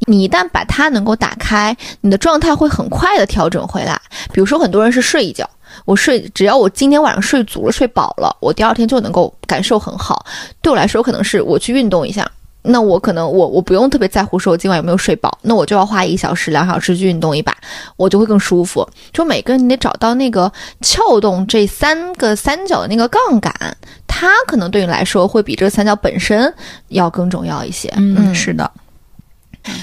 [0.08, 4.00] 你一旦把它能够打开，你的状态会很快的调整回来。
[4.32, 5.50] 比如说，很多人是睡一觉。
[5.86, 10.26] 我睡，只要我今天晚上睡足了、睡饱了，我第二天就能够感受很好。
[10.62, 12.30] 对我来说，可能是我去运动一下，
[12.62, 17.56] 那我可能我我不用特别在乎说我今晚有没有睡饱，那我就要花一个小时、两小时去运动一把，
[17.98, 18.88] 我就会更舒服。
[19.12, 20.52] 就每个人你得找到那个
[20.82, 23.54] 撬动这三个三角的那个杠杆，
[24.08, 26.54] 它可能对你来说会比这个三角本身
[26.88, 27.92] 要更重要一些。
[27.98, 28.72] 嗯，是的。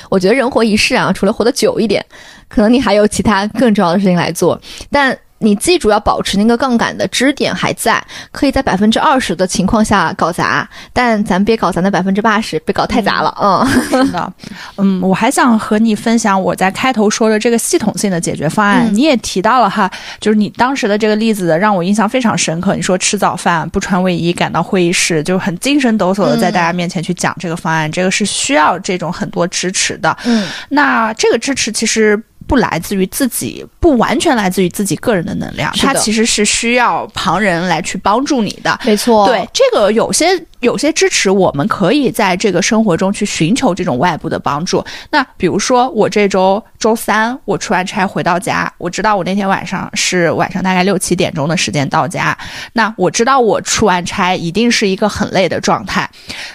[0.09, 2.05] 我觉得人活一世啊，除了活得久一点，
[2.49, 4.59] 可能你还有其他更重要的事情来做，
[4.91, 5.18] 但。
[5.43, 13.34] 你记住要保持那个杠杆的支点还在，可以在百分之二十的情况下搞砸，但咱别搞咱的百分之八十，别搞太砸了。
[13.41, 14.32] 嗯，是的，
[14.76, 18.95] 嗯，我还想和你分享我在开头说的这个系统性的解决方案。
[18.95, 22.76] 你也提到了哈，就是你当时的这个例子让我印象非常深刻。
[22.76, 30.14] 你说吃早饭不穿卫衣赶到会议室，就很精神抖擞的在大家面前去讲这个方案，这个是需要这种很多支持的。
[30.24, 32.22] 嗯，那这个支持其实。
[32.51, 38.76] 不来自于自己，不完全来自于自己个人的能量，它其实是需要旁人来去帮助你的。
[38.84, 40.44] 没错，对这个有些。
[40.61, 44.84] 有些支持，我们可以在这个生活中去寻求这种外部的帮助。
[45.11, 52.36] 那比如说，我这周周三我出完差回到家，我知道我那天晚上是晚上大概六七点钟的时间到家。
[52.74, 56.07] 那我知道我出完差一定是一个很累的状态，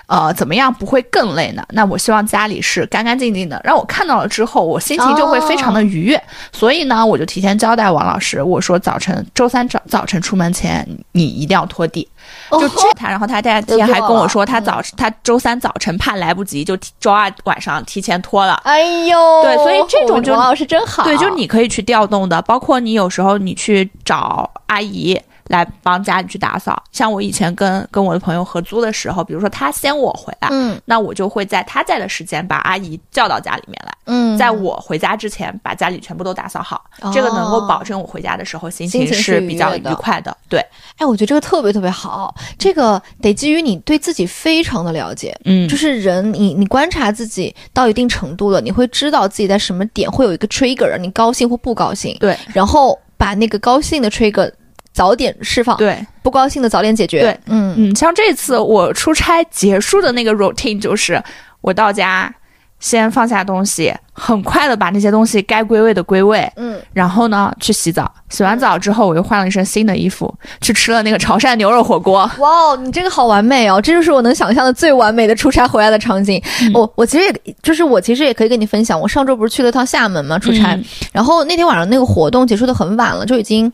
[0.08, 1.64] 呃，怎么样不会更累呢？
[1.70, 6.22] 那我希望家里是干干净净的，让我看到了之后，我心情就会非常的愉悦。
[6.52, 12.08] 所以呢，我就提前交代王老师，我说早晨周三早早晨出门前你一定要拖地。
[12.52, 18.54] 就这他，然后他第二天还跟我说，他早他周三早晨怕来不及，就周二晚上提前拖了。
[18.64, 21.04] 哎呦，对，所以这种就王老师真好。
[21.04, 25.20] 对，就是你可以去调动的，包括你有时候你去找阿姨。
[25.48, 36.84] 来帮家里去打扫，像我以前跟跟我的朋友合租的时候，比如说他先我回来，嗯，那我就会在他在的时间把阿姨叫到家里面来，嗯，在我回家之前把家里全部都打扫好，
[37.14, 40.36] 这个能够保证我回家的时候心情是比较愉快的。
[40.50, 40.60] 对，
[40.98, 54.52] 哎，我觉得这个特别特别好，这个得基于你对自己非常的了解，嗯，就是人你你观察自己到一定程度了，你会知道自己在什么点会有一个 trigger，你高兴或不高兴，对，然后把那个高兴的 trigger。
[54.96, 55.98] 早点释放，对。
[56.24, 57.76] 不高兴的早点解决，对，嗯。
[57.78, 61.22] 嗯，像这次我出差结束的那个 routine 就是
[61.60, 62.34] 我到家
[62.80, 72.30] 先放下东西，很快的把那些东西该归位的归位，嗯，然后呢去洗澡，洗完澡之后我又换了一身新的衣服，去吃了那个潮汕牛肉火锅。
[72.40, 76.42] 哇哦，你这个好完美哦，这就是我能想象的最完美的出差回来的场景。
[76.74, 80.80] 我我其实也就是我其实也可以跟你分享，我上周不是去了趟厦门嘛出差，
[81.12, 83.72] 然后那天晚上那个活动结束的很晚了，就已经。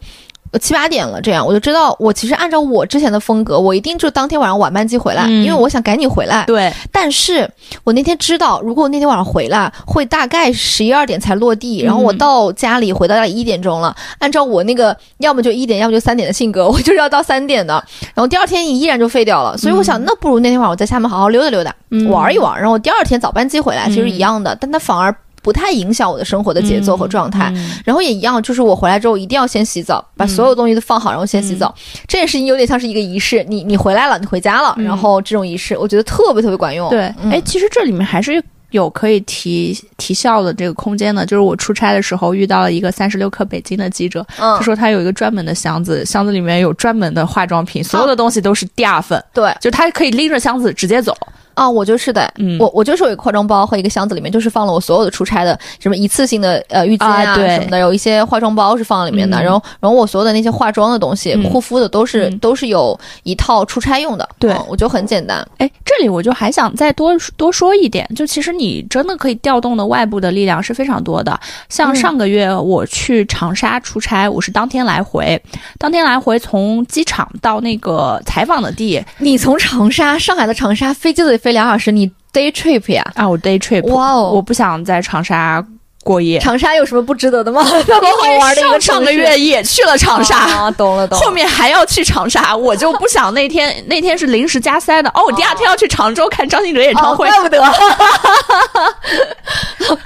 [0.59, 6.43] 七八点了，这样我就知道，我其实按照我之前的风格，我一定就当天晚上晚班机回来，因为我想赶紧回来。
[6.45, 7.49] 对，但是
[7.83, 13.95] 我那天知道，如果我那天晚上回来，会大概十一二点才落地，然后我到家里回到家里一点钟了。
[14.19, 17.73] 按照我那个要么就一点，要么就三点的性格，我就是要到三点的。
[18.13, 21.73] 然后第二天依然就废掉了，所以我想，那不如那天晚上我在厦门好好溜达溜达，
[22.09, 25.15] 玩一玩，然后第二天早班机回来，其实一样的，但它反而。
[25.41, 31.73] 不太影响我的生活的节奏和状态，然后也一样，就是我回来之后一定要先洗澡，把所有东西都放好，然后先洗澡。
[32.07, 36.89] 这件事情有点像是一个仪式，你你回来了，你回家了，然后这种仪式，我觉得特别特别管用。
[36.89, 41.25] 对，哎，其实这里面还是有可以提提效的这个空间的。
[41.25, 49.21] 就是我出差的时候遇到了一个三十六氪北京的记者，他说他有一个专门的箱子，箱子里面有专门的化妆品，所有的东西都是第二份。
[49.33, 51.15] 对，就他可以拎着箱子直接走。
[51.53, 52.57] 啊，我就是的，嗯。
[52.59, 64.55] 我我就是有一个化妆包和一个箱子，里面就是放了我所有的出差的什么一次性的呃浴巾啊什么的，有一些化妆包是放在里面的，然后然后我所有的那些化妆的东西、护肤的都是都是有一套出差用的，对。
[64.67, 65.45] 我就很简单。
[65.57, 71.37] 哎，这里我就还想再多多说一点，就其实你真的可以调动的外部的力量是非常多的。
[71.67, 75.41] 像上个月我去长沙出差，我是当天来回，
[75.77, 82.09] 当天来回从机场到那个采访的地，你从长沙上海的长沙飞机都得飞两小时，你。
[82.33, 83.05] Day trip 呀！
[83.15, 84.31] 啊，我 day trip，哇哦！
[84.31, 85.61] 我不想在长沙
[86.01, 86.39] 过夜。
[86.39, 87.61] 长沙有什么不值得的吗？
[87.89, 91.19] 那么好玩的一个上个月也去了长沙，懂了懂。
[91.19, 95.09] 后面还要去长沙，我就不想那天那天是临时加塞的。
[95.09, 97.61] 哦，我第二天要去常州看张信哲演唱会，怪不得。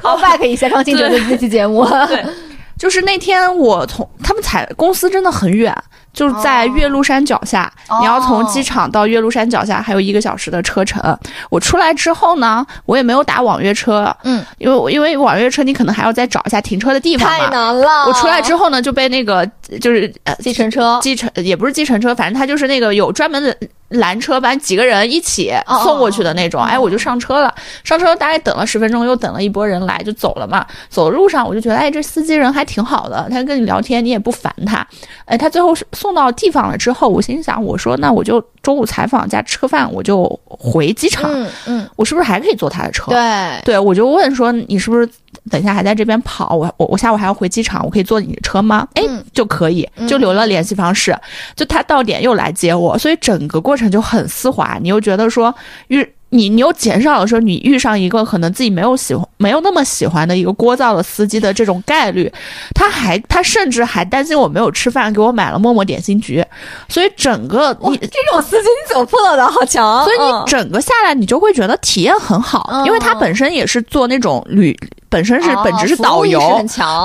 [0.02, 1.88] 好，back 一下张信哲的那期节目。
[2.08, 2.26] 对，
[2.76, 5.72] 就是那天我从他们采公司真的很远。
[6.16, 11.16] 就是在岳麓山脚下，你要从机场到岳麓山脚下还有一个小时的车程。
[11.50, 18.06] 我出来之后呢，我也没有打网约车，嗯，因为因为网约车你可能还要再找一下停车的地方太难了。
[18.08, 19.46] 我出来之后呢，就被那个
[19.82, 23.56] 就是呃计程车，计程也不是计程车，反正他就是那个有专门的
[23.90, 25.54] 拦车，把几个人一起
[25.84, 26.64] 送过去的那种。
[26.64, 27.54] 哎，我就上车了，
[27.84, 30.66] 上车大概等了十分钟，又等了一波人来，就走了嘛。
[30.90, 34.86] 走的路上我就觉得，哎，这司机人还挺好的，他跟你聊天，你也不烦他。
[35.26, 35.86] 哎，他最后是。
[36.06, 41.28] 送到地方了之后，我心想，我说那我就中午采访加吃个饭，我就回机场。
[41.34, 43.10] 嗯嗯，我是不是还可以坐他的车？
[43.10, 45.10] 对对，我就问说，你是不是
[45.50, 46.56] 等一下还在这边跑？
[46.56, 48.88] 我我我下午还要回机场，我可以坐你的车吗？
[48.94, 49.04] 哎，
[49.34, 51.18] 就可以，就留了联系方式。
[51.56, 54.78] 就他到点又来接我，所以整个过程就很丝滑。
[54.80, 55.52] 你又觉得说，
[55.88, 62.32] 遇你你又减少的时候，你遇上一个可能自己没有喜欢、没有那么喜欢的一个聒噪的司机的这种概率，
[62.74, 66.44] 他还他甚至还担心我没有吃饭，给我买了默默点心局，
[66.90, 69.48] 所以整个你这种司机你怎么碰到的？
[69.48, 70.04] 好强！
[70.04, 74.78] 所以你整个下来，你就会觉得体验很好，因为他本身也是做那种旅。
[75.16, 76.42] 本身是本质是导游，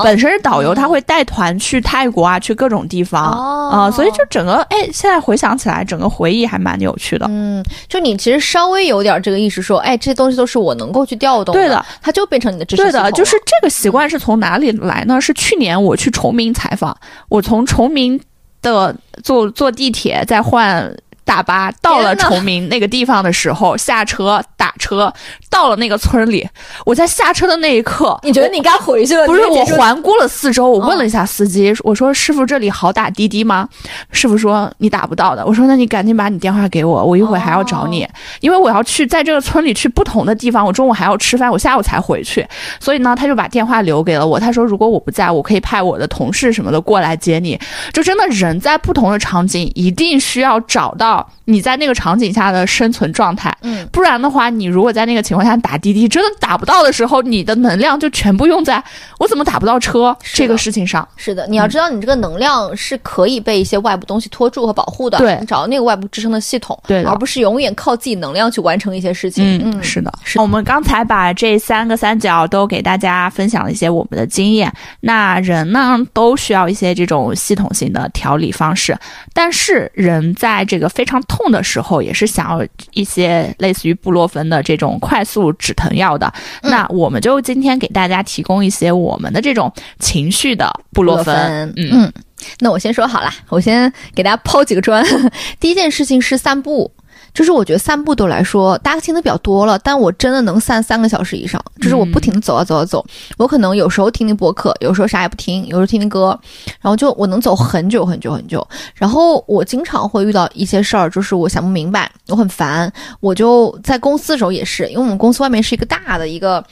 [0.02, 3.22] 本身是导游，他会带团去泰国啊，去各种地方
[3.70, 7.24] 啊，所以就整个哎，现在回想起来，整个回忆还蛮有趣的。
[7.28, 12.82] 嗯，就你其实稍微有点这个意识，说哎，这些东西都是我能够去调动的，对的，它就变成你的知识。
[12.82, 15.20] 对的，就是这个习惯是从哪里来呢？
[15.20, 16.96] 是去年我去崇明采访，
[17.28, 18.20] 我从崇明
[18.60, 18.92] 的
[19.22, 20.92] 坐坐地铁再换。
[21.30, 25.12] 大巴到了崇明那个地方的时候，下车打车
[25.48, 26.44] 到了那个村里。
[26.84, 29.24] 我在下车的那一刻，你觉得你该回去了？
[29.28, 33.68] 不是，我环顾了四周，我问了一下司机，我说：“师傅，这里好打滴滴吗？”
[34.10, 38.04] 师傅说：“你打不到的。”我说：“那你赶紧把你电话给我，我一会儿还要找你，
[38.40, 40.66] 因为我要去在这个村里去不同的地方。
[40.66, 42.44] 我中午还要吃饭，我下午才回去。
[42.80, 44.40] 所以呢，他就把电话留给了我。
[44.40, 47.56] 他说：“如果我不在，我可以派我的同事什么的过来接你。”
[47.94, 51.19] 就真的人在不同的场景，一定需要找到。
[51.20, 51.39] 있고요.
[51.50, 58.82] 你在那个场景下的生存状态，嗯，不然的话，你如果在那个情况下打滴滴，真的打不到的时候，你的能量就全部用在
[59.18, 61.06] 我怎么打不到车这个事情上。
[61.16, 65.18] 是的，你要知道，你这个能量是可以被一些外部东西拖住和保护的。
[65.18, 69.60] 对，你找到那个外部支撑的系统，对，而不是永远靠自己能量去完成一些事情。
[69.64, 70.40] 嗯，是的，是。
[70.40, 74.72] 我们刚才把这三个三角都给大家分享了一些我们的经验。
[75.00, 78.96] 那人呢，都需要一些这种系统性的调理方式，
[79.32, 81.50] 但是人在这个非常痛。
[81.50, 86.32] 的时候也是想要一些类似于布洛芬的这种快速止疼药的，
[86.62, 91.72] 那我们就今天给大家提供一些我们的这种情绪的布洛芬。
[91.76, 92.12] 嗯，
[92.60, 95.04] 那我先说好了，我先给大家抛几个砖。
[95.58, 96.92] 第一件事情是散步。
[97.32, 101.62] 就是我觉得散步对我来说，大家听的比较多了，但我真的能散三个小时以上。
[101.80, 103.04] 就是我不停的走啊走啊走，
[103.38, 106.38] 我可能有时候听听播客，有时候啥也不听，有时候听听歌，
[106.80, 108.66] 然后就我能走很久很久很久。
[108.94, 112.92] 然后我经常会遇到一些事儿，就是我想不明白，我很烦。
[113.20, 116.62] 我就在公司的时候也是，因为我们公司外面是一个大的一个。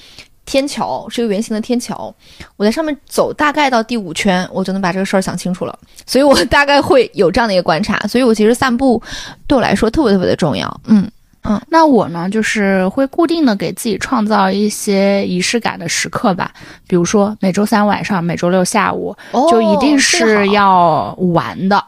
[0.48, 2.12] 天桥是一个圆形的天桥，
[2.56, 5.78] 我在上面走，大概到第五圈，我就能把这个事儿想清楚了。
[6.06, 7.98] 所以我大概会有这样的一个观察。
[8.08, 9.02] 所以我其实散步
[9.46, 10.80] 对我来说特别特别的重要。
[10.86, 11.06] 嗯
[11.42, 16.50] 嗯，那我呢，就是会固定的给自己创造一些仪式感的时刻吧。
[16.86, 19.14] 比如说每周三晚上，每周六下午，
[19.50, 21.84] 就一定是要玩的。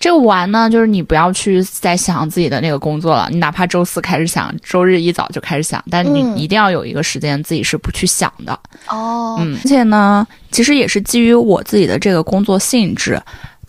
[0.00, 9.36] 这个玩呢，就是你不要去再想自己的那个工作了，你哪怕周四开始想，周日一早就开始想，但你一定要有一个时间自己是不去想的哦。
[9.38, 13.20] 嗯，而且呢，其实也是基于我自己的这个工作性质。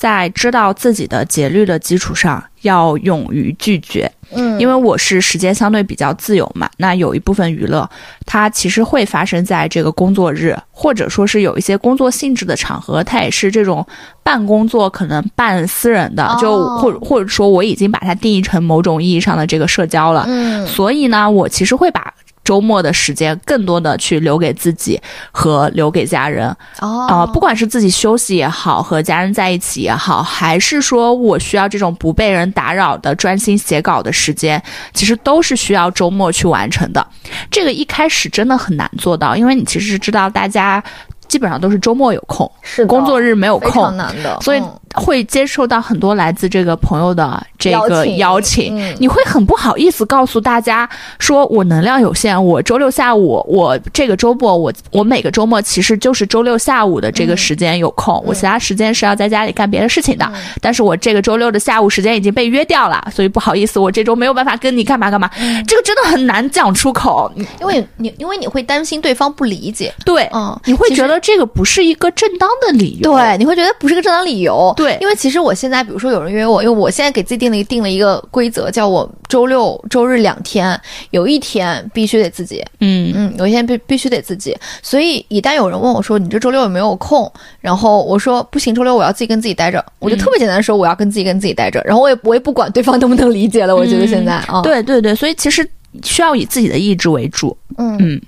[0.02, 4.12] 在知道自己的节律的基础上，要勇于拒绝。
[4.34, 7.88] 嗯，因为我是时间相对比较自由嘛，那有一部分娱乐，
[8.26, 13.86] 它其实会发生在这个工作日，或者说是有一些工作性质的场合，它也是这种
[14.24, 20.26] 半工作，可能半私人的，就或或者说我已经把它定义成某种意义上的这个社交了。
[20.28, 22.11] 嗯，所以呢，我其实会把。
[22.44, 25.00] 周末的时间更多的去留给自己
[25.32, 26.48] 和留给家人
[26.80, 34.62] 哦，啊，不管是自己休息也好，和家人在一起也好，还是说我需要这种不被人打扰的专心写稿的时间，
[34.94, 37.06] 其实都是需要周末去完成的。
[37.50, 40.84] 这个一开始真的很难做到，因为你其实是知道大家。
[41.28, 44.62] 基本上都是周末有空，是工作日没有空，难的，所以
[44.94, 48.76] 会接受到很多来自这个朋友的这个邀请。
[49.00, 50.90] 你会很不好意思告诉大家
[51.20, 60.30] 说，我能量有限，我周六下午，我这个周末，我我每个周末其实就是周六下午的这个时间有空，我其他时间是要在家里干别的事情的。
[60.60, 65.30] 但是我这个周六的下午时间已经被约掉了，所以不好意思，我这周没有办法跟你干嘛干嘛。
[65.68, 71.12] 这个真的很难讲出口，因为你因为你会担心对方不理解，对，嗯，你会觉得。
[71.22, 80.80] 这个不是一个正当的理由，对，你会觉得不是个正当理由，对，因为其实我现在，比如说有人约我，因为我现在给自己定了一定了一个规则，叫我周六周日两天，
[81.12, 83.12] 有一天必须得自己，嗯。
[83.16, 95.68] 嗯，有一天必必须得自己，所以一旦有人问我说你这周六有没有空，然后我说不行，周六我要自己跟自己待着，我就特别简单的说我要跟自己跟自己待着，然后我也我也不管对方能不能理解了，我觉得现在啊，对对对，所以其实
[96.04, 97.98] 需要以自己的意志为主，嗯。
[98.00, 98.22] 嗯。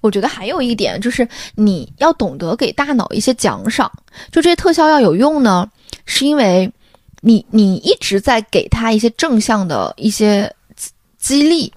[0.00, 3.90] 我觉得还有一点就是，你要懂得给大脑一些奖赏。
[4.30, 5.68] 就这些特效要有用呢，
[6.04, 6.70] 是因为
[7.20, 10.52] 你你一直在给他一些正向的一些
[11.18, 11.72] 激励，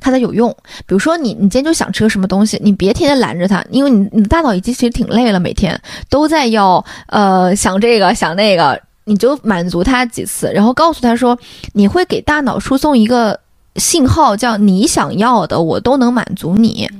[0.00, 0.50] 它才有用。
[0.86, 11.38] 比如说，你你今天就想吃个什么东西，你别天天拦着他，因为你你的大脑已经其实挺累了，每天都在要呃想这个想那个，你就满足他几次，然后告诉他说，
[11.72, 13.38] 你会给大脑输送一个。
[13.78, 16.90] 信号，叫你想要的我都能满足你。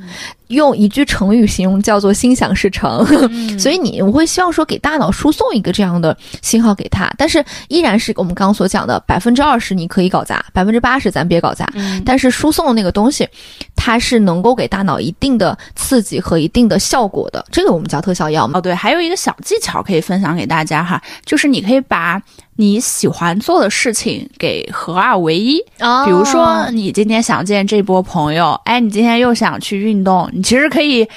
[0.49, 3.05] 用一句成语形容叫做“心想事成”，
[3.59, 11.67] 所以你我会希望说给大脑输送一个这样的信号给他，但是依然是我们刚刚所讲的百分之二十你可以搞砸，百分之八十咱别搞砸。
[12.05, 13.29] 但是输送的那个东西，
[13.75, 18.49] 它是能够给大脑一定的刺激和一定的效果的，这个我们叫特效药。
[18.55, 22.23] 哦，对，还有一个小技巧可以分享给大家哈，就是你可以把
[22.57, 25.59] 你喜欢做的事情给合二为一。
[26.05, 30.31] 比如说你今天想见这波朋友，哎，你今天又想去运动。
[30.37, 31.09] 你其实可以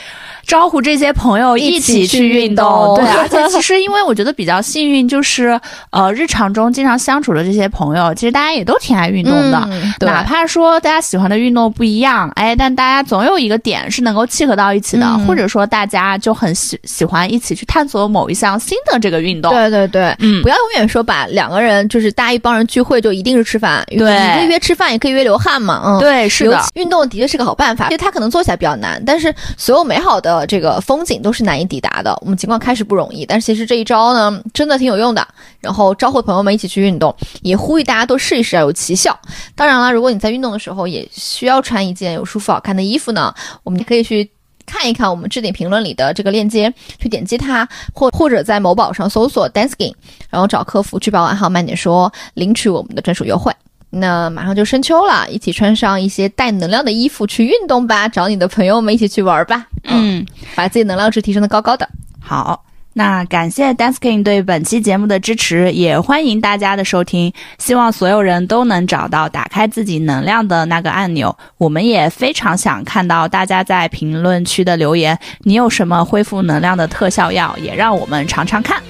[0.50, 5.60] 招呼这些朋友一起去运动， 对，而且其实因为我觉得比较幸运，就是
[5.92, 9.70] 呃，日常中经常相处的这些朋友，其实大家也都挺爱运动的，
[10.00, 19.52] 哪怕说大家喜欢的运动不一样，哎，但大家总有一个点是能够契合到一起的，或者说大家就很喜喜欢一起去探索某一项新的这个运动。
[19.54, 32.18] 对对对，嗯，不要永远说把两个人就是大家一帮人聚会就一定是吃饭，对，你可以约吃饭，也可以约流汗嘛，嗯，对，是的，运动的确是个好办法，因为它可能做起来比较难，但是所有美好的这个风景都是难以抵达的。
[32.22, 35.28] 我们尽管开始不容易，但是其实这一招呢，真的挺有用的。
[35.60, 39.18] 然后招呼朋友们一起去运动，也呼吁大家都试一试，要有奇效。
[39.56, 43.34] 当然了，如果你在运动的时候也需要穿一件有舒服好看的衣服呢，
[43.64, 44.30] 我们可以去
[44.66, 49.94] 看一看我们置顶评论里的这个链接，去点击它，或或者在某宝上搜索 Dancing，
[50.30, 53.52] 然后找客服去报暗号慢点说，领取我们的专属优惠。
[53.92, 59.66] 那马上就深秋了，一起穿上一些带能量的衣服去运动吧，找你的朋友们一起去玩吧。
[59.90, 60.26] 嗯，
[60.56, 61.88] 把自己能量值提升的高高的。
[62.20, 62.64] 好，
[62.94, 67.32] 那感谢 Dancing 对本期节目的支持，也欢迎大家的收听。
[67.58, 71.36] 希望所有人都能找到打开自己能量的那个按钮。
[71.58, 78.82] 我们也非常想看到大家在评论区的留言，你有什么恢复能量的特效药，也让我们尝尝看。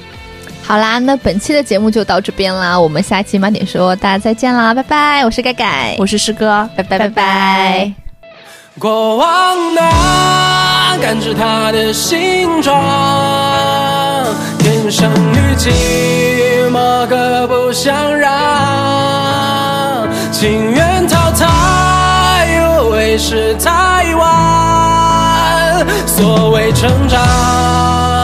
[0.61, 5.25] 好啦，那本期的节目就到这边啦，我们下期慢点说，大家再见啦，拜拜！
[5.25, 8.08] 我是盖盖，我是师哥，拜拜拜拜。
[8.77, 9.27] 过往
[9.77, 12.75] 啊，感知它的形状，
[14.59, 18.29] 天生与寂寞各不相让，
[20.31, 28.18] 情愿淘汰，又为时太晚，所谓成长。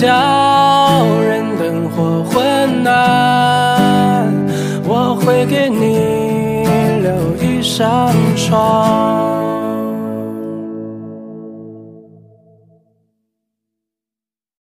[0.00, 0.47] 家。